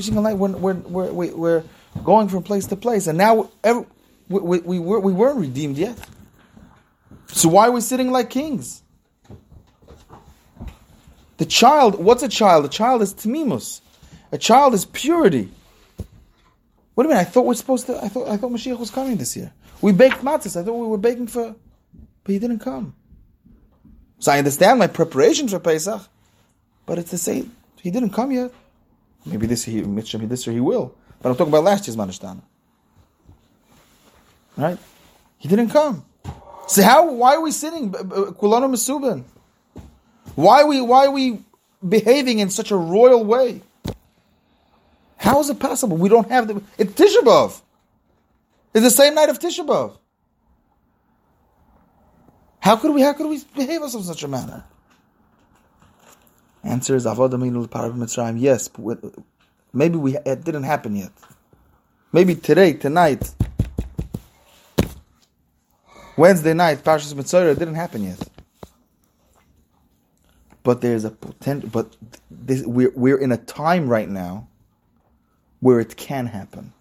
[0.04, 1.64] single night we're, we're, we're, we're
[2.04, 3.08] going from place to place.
[3.08, 3.86] And now every,
[4.30, 5.98] we, we, we, were, we weren't redeemed yet.
[7.28, 8.84] So why are we sitting like kings?
[11.38, 12.66] The child, what's a child?
[12.66, 13.82] A child is tmimus.
[14.32, 15.50] A child is purity.
[16.94, 17.22] What a minute.
[17.22, 18.04] I thought we're supposed to.
[18.04, 19.54] I thought I thought Mashiach was coming this year.
[19.82, 20.60] We baked matzahs.
[20.60, 21.56] I thought we were baking for,
[22.24, 22.94] but he didn't come.
[24.20, 26.02] So I understand my preparations for Pesach,
[26.86, 27.56] but it's the same.
[27.82, 28.52] he didn't come yet.
[29.26, 30.94] Maybe this year, maybe this year he will.
[31.22, 32.42] But I'm talking about last year's manishtana.
[34.60, 34.78] Right?
[35.38, 36.03] He didn't come.
[36.68, 37.10] So how?
[37.12, 37.91] Why are we sitting?
[37.91, 39.24] Kulanu Mesubin.
[40.36, 40.82] Why we?
[40.82, 41.39] Why are we
[41.88, 43.62] behaving in such a royal way?
[45.16, 45.95] How is it possible?
[45.95, 46.62] We don't have the.
[46.78, 47.62] It's Tisha B'av.
[48.74, 49.97] It's the same night of Tisha B'av.
[52.60, 53.01] How could we?
[53.01, 54.66] How could we behave ourselves in such a manner?
[56.66, 58.38] Answer is Avodah Minul Parav Mitzrayim.
[58.38, 58.99] Yes, but
[59.72, 61.12] maybe we it didn't happen yet.
[62.12, 63.34] Maybe today, tonight,
[66.20, 68.20] Wednesday night, Parshas Mitzvah, didn't happen yet.
[70.64, 71.70] But there's a potential.
[71.72, 71.96] But
[72.30, 74.50] this, we're we're in a time right now
[75.62, 76.74] where it can happen.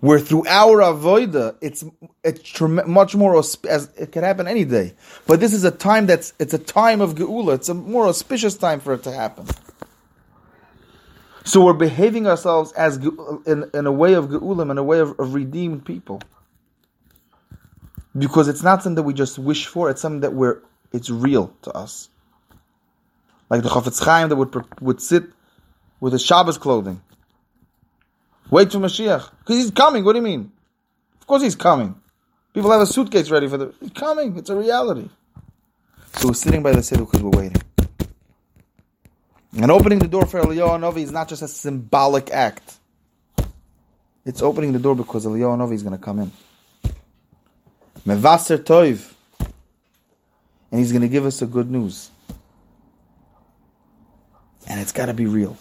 [0.00, 1.82] Where through our avoida, it's
[2.22, 4.92] it's trem- much more ausp- as it can happen any day.
[5.26, 7.54] But this is a time that's it's a time of geula.
[7.54, 9.46] It's a more auspicious time for it to happen.
[11.44, 12.98] So we're behaving ourselves as
[13.46, 16.20] in, in a way of geulim, in a way of, of redeemed people,
[18.16, 19.90] because it's not something that we just wish for.
[19.90, 20.60] It's something that we're
[20.92, 22.08] it's real to us.
[23.48, 25.24] Like the Chafetz Chaim that would would sit
[26.00, 27.00] with his Shabbos clothing.
[28.50, 29.30] Wait for Mashiach.
[29.38, 30.04] Because he's coming.
[30.04, 30.52] What do you mean?
[31.20, 31.94] Of course he's coming.
[32.52, 33.74] People have a suitcase ready for the.
[33.80, 34.36] He's coming.
[34.36, 35.08] It's a reality.
[36.16, 37.62] So we're sitting by the Seder because we're waiting.
[39.56, 42.78] And opening the door for Eliyahu Novi is not just a symbolic act.
[44.24, 46.32] It's opening the door because Eliyahu Novi is going to come in.
[48.06, 49.12] Mevaser Toiv.
[50.70, 52.10] And he's going to give us a good news.
[54.68, 55.56] And it's got to be real.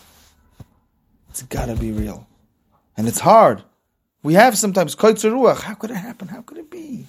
[1.30, 2.28] It's got to be real.
[2.96, 3.64] And it's hard.
[4.22, 5.62] We have sometimes ruach.
[5.62, 6.28] How could it happen?
[6.28, 7.06] How could it be?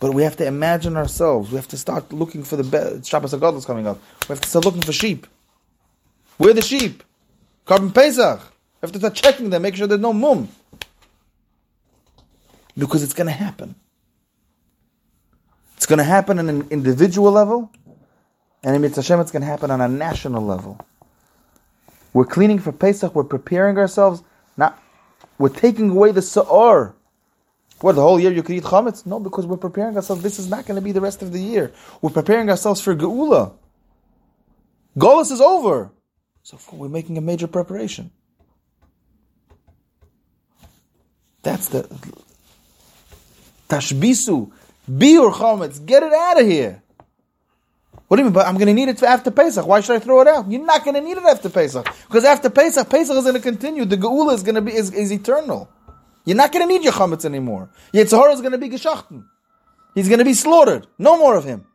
[0.00, 1.50] But we have to imagine ourselves.
[1.50, 3.06] We have to start looking for the best.
[3.06, 3.98] Shabbos HaGadol is coming up.
[4.28, 5.26] We have to start looking for sheep.
[6.36, 7.02] Where are the sheep?
[7.66, 8.40] Korban Pesach.
[8.40, 10.48] We have to start checking them, make sure there's no mum.
[12.76, 13.74] Because it's going to happen.
[15.76, 17.70] It's going to happen on an individual level,
[18.62, 20.80] and in Mitzvah Hashem, it's going to happen on a national level.
[22.12, 23.14] We're cleaning for Pesach.
[23.14, 24.22] We're preparing ourselves.
[24.56, 24.82] Not,
[25.38, 26.96] we're taking away the sa'or.
[27.80, 29.04] What, the whole year you could eat chametz?
[29.04, 30.22] No, because we're preparing ourselves.
[30.22, 31.72] This is not going to be the rest of the year.
[32.00, 33.52] We're preparing ourselves for Geula.
[34.96, 35.90] Golas is over.
[36.42, 38.10] So we're making a major preparation.
[41.42, 41.86] That's the
[43.68, 44.50] tashbisu,
[44.90, 45.84] biur chametz.
[45.84, 46.82] Get it out of here.
[48.08, 48.34] What do you mean?
[48.34, 49.66] But I'm going to need it after Pesach.
[49.66, 50.50] Why should I throw it out?
[50.50, 53.40] You're not going to need it after Pesach because after Pesach, Pesach is going to
[53.40, 53.84] continue.
[53.84, 55.68] The Geula is going to be is, is eternal.
[56.24, 57.70] You're not going to need your chametz anymore.
[57.92, 59.24] Yetzer Hara is going to be geshachten.
[59.94, 60.86] He's going to be slaughtered.
[60.98, 61.66] No more of him.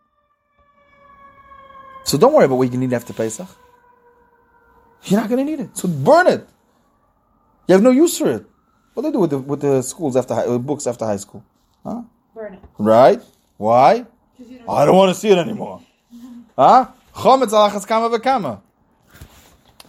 [2.04, 3.48] So don't worry about what you need after Pesach.
[5.04, 5.78] You're not going to need it.
[5.78, 6.48] So burn it.
[7.68, 8.46] You have no use for it.
[8.94, 11.44] What do they do with the with the schools after high, books after high school?
[11.84, 12.04] Huh?
[12.36, 12.60] Burn it.
[12.78, 13.22] Right?
[13.58, 14.06] Why?
[14.38, 15.82] don't I don't want to see it anymore.
[16.58, 16.88] Huh?
[17.16, 18.62] Chometz alachas kama v'kama.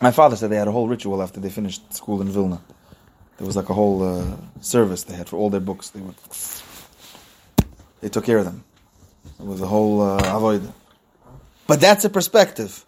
[0.00, 2.62] My father said they had a whole ritual after they finished school in Vilna.
[3.36, 5.90] There was like a whole uh, service they had for all their books.
[5.90, 6.14] They would,
[8.00, 8.64] they took care of them.
[9.38, 10.72] It was a whole uh, avoid.
[11.66, 12.84] But that's a perspective.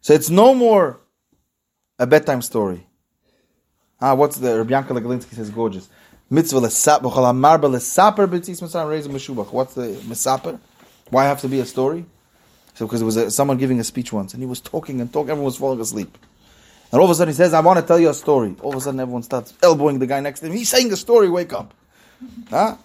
[0.00, 1.00] So it's no more
[1.98, 2.86] a bedtime story.
[4.00, 5.88] Ah, what's the Rabbi Yankel Galinsky says gorgeous.
[6.30, 9.52] Mitzvah lesap b'chol hamarba lesaper b'tzis reis meshubach.
[9.52, 10.58] What's the mesaper?
[11.10, 12.06] Why have to be a story?
[12.74, 15.12] So because there was a, someone giving a speech once, and he was talking and
[15.12, 16.16] talking, everyone was falling asleep.
[16.90, 18.54] And all of a sudden he says, I want to tell you a story.
[18.62, 20.52] All of a sudden everyone starts elbowing the guy next to him.
[20.52, 21.74] He's saying a story, wake up.
[22.48, 22.76] Huh?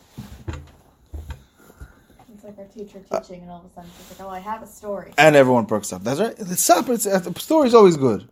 [2.33, 4.63] It's like our teacher teaching, and all of a sudden she's like, "Oh, I have
[4.63, 6.03] a story." And everyone perks up.
[6.03, 6.35] That's right.
[6.35, 8.27] The supper, it's, uh, the story is always good.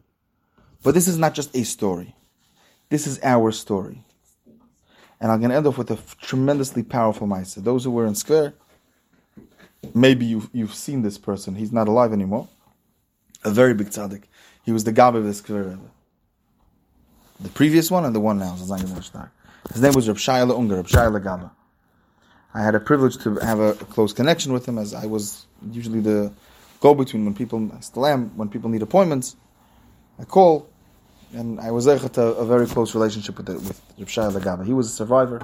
[0.83, 2.15] But this is not just a story.
[2.89, 4.03] This is our story.
[5.19, 7.63] And I'm going to end off with a tremendously powerful Maisa.
[7.63, 8.53] Those who were in Skver,
[9.93, 11.55] maybe you've, you've seen this person.
[11.55, 12.47] He's not alive anymore.
[13.43, 14.23] A very big tzaddik.
[14.63, 15.79] He was the Gabi of the Rebbe.
[17.39, 18.53] The previous one and the one now.
[18.53, 21.51] His name was Reb Shayla Unger, Reb Shayla Gaba.
[22.53, 25.99] I had a privilege to have a close connection with him as I was usually
[25.99, 26.31] the
[26.79, 29.35] go-between when people, I still am, when people need appointments.
[30.19, 30.67] I call,
[31.33, 34.63] and I was there to a very close relationship with, the, with Reb Shayla Gaba.
[34.63, 35.41] He was a survivor.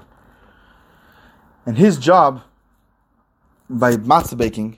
[1.65, 2.41] And his job,
[3.69, 4.77] by matzah baking,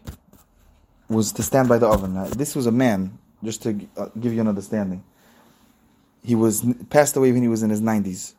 [1.09, 2.13] was to stand by the oven.
[2.15, 5.03] Now, this was a man, just to uh, give you an understanding.
[6.23, 8.33] He was passed away when he was in his 90s,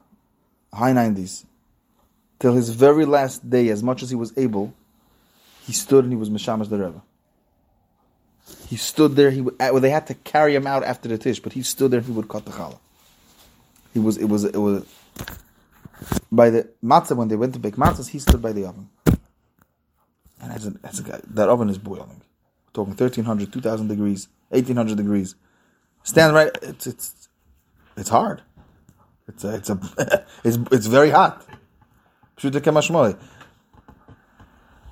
[0.73, 1.45] high 90s.
[2.39, 4.75] Till his very last day, as much as he was able,
[5.63, 7.03] he stood and he was Mishamash the Rebbe.
[8.69, 9.31] He stood there.
[9.31, 12.01] He well, they had to carry him out after the tish, but he stood there
[12.01, 12.79] he would cut the challah.
[13.93, 14.17] He was.
[14.17, 14.45] It was.
[14.45, 14.87] It was.
[16.31, 18.89] By the matzah when they went to bake matzahs, he stood by the oven.
[20.41, 22.23] And as a, as a guy, that oven is boiling.
[22.67, 25.35] We're talking 1300, 2000 degrees, 1800 degrees.
[26.03, 26.51] Stand right.
[26.63, 27.29] It's it's
[27.97, 28.43] it's hard.
[29.27, 31.45] It's a, it's a it's it's very hot.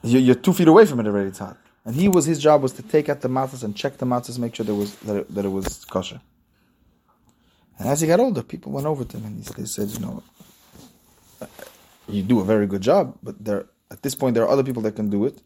[0.02, 1.28] You're, you're two feet away from it already.
[1.28, 1.56] It's hot.
[1.84, 4.38] And he was his job was to take out the matzahs and check the matzahs,
[4.38, 6.20] make sure there was that it, that it was kosher.
[7.78, 10.00] And as he got older, people went over to him and he, they said, you
[10.00, 10.22] know,
[12.08, 14.82] you do a very good job, but there at this point there are other people
[14.82, 15.42] that can do it.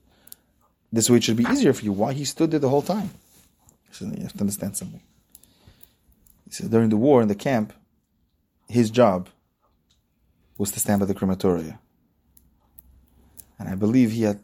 [0.92, 1.92] This way it should be easier for you.
[1.92, 3.10] Why he stood there the whole time?
[3.88, 5.02] He said, you have to understand something.
[6.46, 7.72] He said during the war in the camp,
[8.68, 9.28] his job
[10.56, 11.78] was to stand by the crematoria.
[13.58, 14.40] And I believe he had,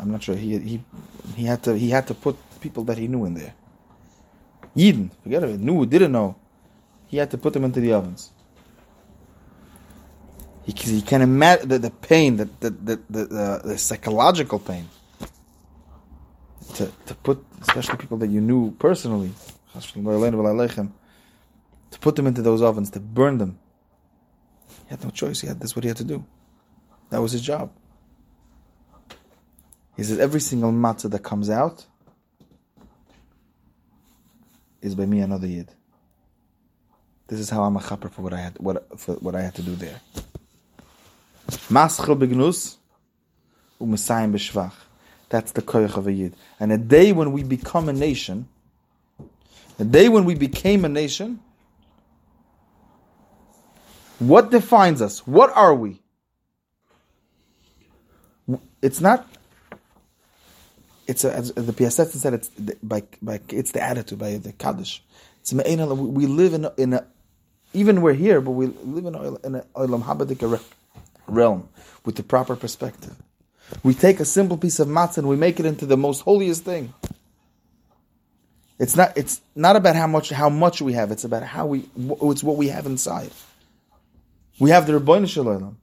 [0.00, 0.84] I'm not sure, he, he,
[1.34, 3.54] he, had, to, he had to put people that he knew in there.
[4.76, 6.36] Yidden, forget it, knew, didn't know.
[7.08, 8.30] He had to put them into the ovens.
[10.64, 14.88] He, he can imagine the, the pain, the, the, the, the, the psychological pain.
[16.74, 19.32] To, to put, especially people that you knew personally,
[21.90, 23.58] to put them into those ovens, to burn them.
[24.84, 25.40] He had no choice.
[25.40, 26.24] He had that's what he had to do.
[27.10, 27.72] That was his job.
[29.98, 31.84] He says every single matzah that comes out
[34.80, 35.68] is by me another yid.
[37.26, 39.56] This is how I'm a chaper for what I had what for what I had
[39.56, 40.00] to do there.
[41.68, 42.76] Maschel begnus
[43.80, 44.72] u'mesayim b'shvach.
[45.30, 46.34] That's the koyach of a yid.
[46.60, 48.46] And a day when we become a nation,
[49.78, 51.40] the day when we became a nation,
[54.20, 55.26] what defines us?
[55.26, 56.00] What are we?
[58.80, 59.28] It's not.
[61.08, 62.34] It's a, as the Piasetzin said.
[62.34, 65.02] It's the, by by it's the attitude by the kaddish.
[65.40, 67.06] It's we live in in a
[67.72, 70.62] even we're here, but we live in a, in a olam habadik
[71.26, 71.68] realm
[72.04, 73.16] with the proper perspective.
[73.82, 76.64] We take a simple piece of matzah and we make it into the most holiest
[76.64, 76.92] thing.
[78.78, 79.16] It's not.
[79.16, 81.10] It's not about how much how much we have.
[81.10, 81.88] It's about how we.
[81.96, 83.30] It's what we have inside.
[84.60, 85.74] We have the Ribono Shel Olam.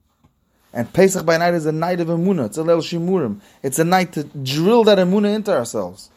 [0.72, 2.46] And Pesach by night is a night of Emunah.
[2.46, 3.40] It's a Leil Shimurim.
[3.62, 6.10] It's a night to drill that Emunah into ourselves.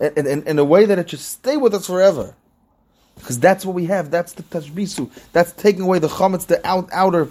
[0.00, 2.34] In, in, in a way that it should stay with us forever.
[3.16, 4.10] Because that's what we have.
[4.10, 5.10] That's the Tashbisu.
[5.32, 7.30] That's taking away the chametz, the out, outer,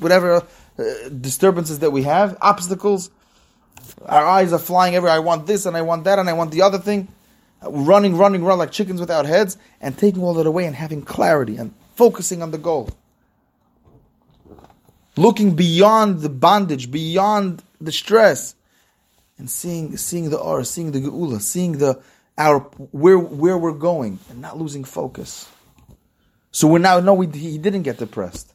[0.00, 0.46] whatever
[0.78, 0.82] uh,
[1.20, 3.10] disturbances that we have, obstacles.
[4.04, 5.16] Our eyes are flying everywhere.
[5.16, 7.08] I want this and I want that and I want the other thing.
[7.62, 9.56] Running, running, run like chickens without heads.
[9.80, 12.90] And taking all that away and having clarity and focusing on the goal
[15.18, 18.54] looking beyond the bondage, beyond the stress,
[19.36, 22.00] and seeing seeing the aura, seeing the geula, seeing the
[22.36, 22.60] our
[22.92, 25.48] where where we're going, and not losing focus.
[26.50, 28.54] So we're now no, he didn't get depressed.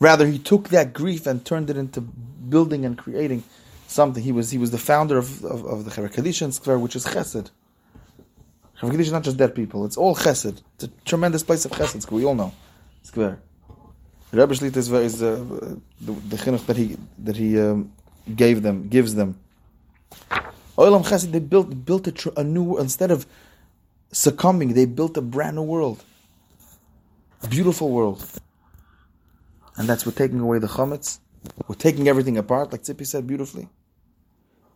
[0.00, 3.44] Rather, he took that grief and turned it into building and creating
[3.86, 4.22] something.
[4.22, 6.96] He was he was the founder of of, of the Chevra Kadisha in Square, which
[6.96, 7.50] is Chesed.
[8.78, 10.62] Chevra Kadisha is not just dead people; it's all Chesed.
[10.74, 12.10] It's a tremendous place of Chesed.
[12.10, 12.52] We all know
[13.02, 13.40] Square.
[14.32, 15.44] Rebbe Shlita is, uh,
[16.00, 17.92] the, the chinuch that he that he um,
[18.36, 19.38] gave them gives them.
[20.78, 23.26] Olam Chesed they built built a, tr- a new instead of
[24.12, 26.04] succumbing they built a brand new world,
[27.48, 28.24] beautiful world,
[29.76, 31.18] and that's we're taking away the chametz,
[31.66, 33.68] we're taking everything apart like Tzipi said beautifully,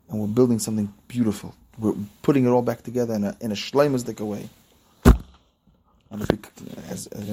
[0.09, 1.55] and we're building something beautiful.
[1.78, 4.48] We're putting it all back together in a in a way.
[6.11, 6.38] And if we,
[6.88, 7.28] as, as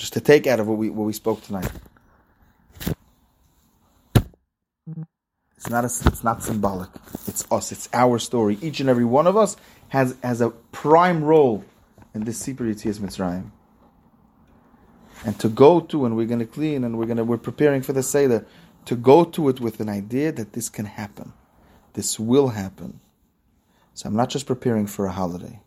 [0.00, 1.70] just to take out of what we what we spoke tonight.
[5.56, 6.88] It's not a, it's not symbolic.
[7.26, 7.70] It's us.
[7.70, 8.56] It's our story.
[8.62, 11.64] Each and every one of us has has a prime role
[12.14, 13.50] in this Sipur Yitzias Mitzrayim.
[15.26, 17.82] And to go to, and we're going to clean, and we're going to we're preparing
[17.82, 18.46] for the seder,
[18.86, 21.34] to go to it with an idea that this can happen,
[21.92, 23.00] this will happen.
[23.92, 25.60] So I'm not just preparing for a holiday.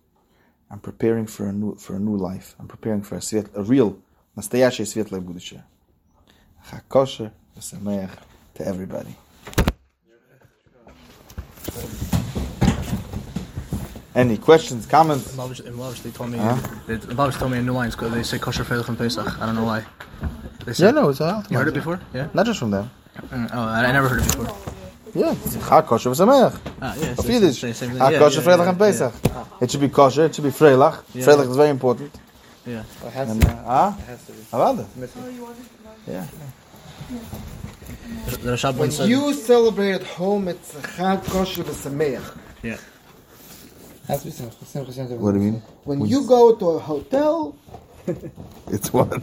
[0.71, 2.55] I'm preparing for a new for a new life.
[2.59, 3.21] I'm preparing for a,
[3.53, 3.99] a real
[4.36, 5.64] настоящее светлое будущее.
[6.70, 8.10] Chakosher, v'sameach
[8.54, 9.14] to everybody.
[14.14, 15.36] Any questions, comments?
[16.02, 16.38] They told me.
[16.38, 16.56] Huh?
[16.86, 19.40] They, Babish told me in New Lines because they say kosher Freilich and Pesach.
[19.40, 19.84] I don't know why.
[20.64, 22.00] They say, Yeah, no, it's a You heard it before?
[22.12, 22.28] Yeah.
[22.34, 22.90] Not just from them.
[23.16, 24.46] Mm, Oh, I, I never heard it before.
[25.14, 26.58] Yeah, Chakosher v'sameach.
[26.82, 27.10] Ah, yeah.
[27.12, 27.60] Of so- Yiddish.
[27.60, 28.00] so- same thing.
[28.00, 29.14] Ah, Yeah, kosher, yeah, Freilich yeah, and Pesach.
[29.60, 31.04] It should be kosher, it should be Freilach.
[31.14, 31.24] Yeah.
[31.24, 32.10] Freilach is very important.
[32.65, 32.83] Yeah.
[33.05, 33.97] It has And, to uh, ah?
[33.99, 34.39] It has to be.
[34.51, 34.85] Avada.
[34.95, 35.47] Missing.
[36.07, 36.27] Yeah.
[38.25, 39.09] The, the Rashab When once said.
[39.09, 42.37] you celebrate at home, it's a chag kosher v'sameach.
[42.61, 42.77] Yeah.
[44.07, 45.61] Has to be What do you mean?
[45.85, 47.55] When you go to a hotel,
[48.67, 49.21] It's what?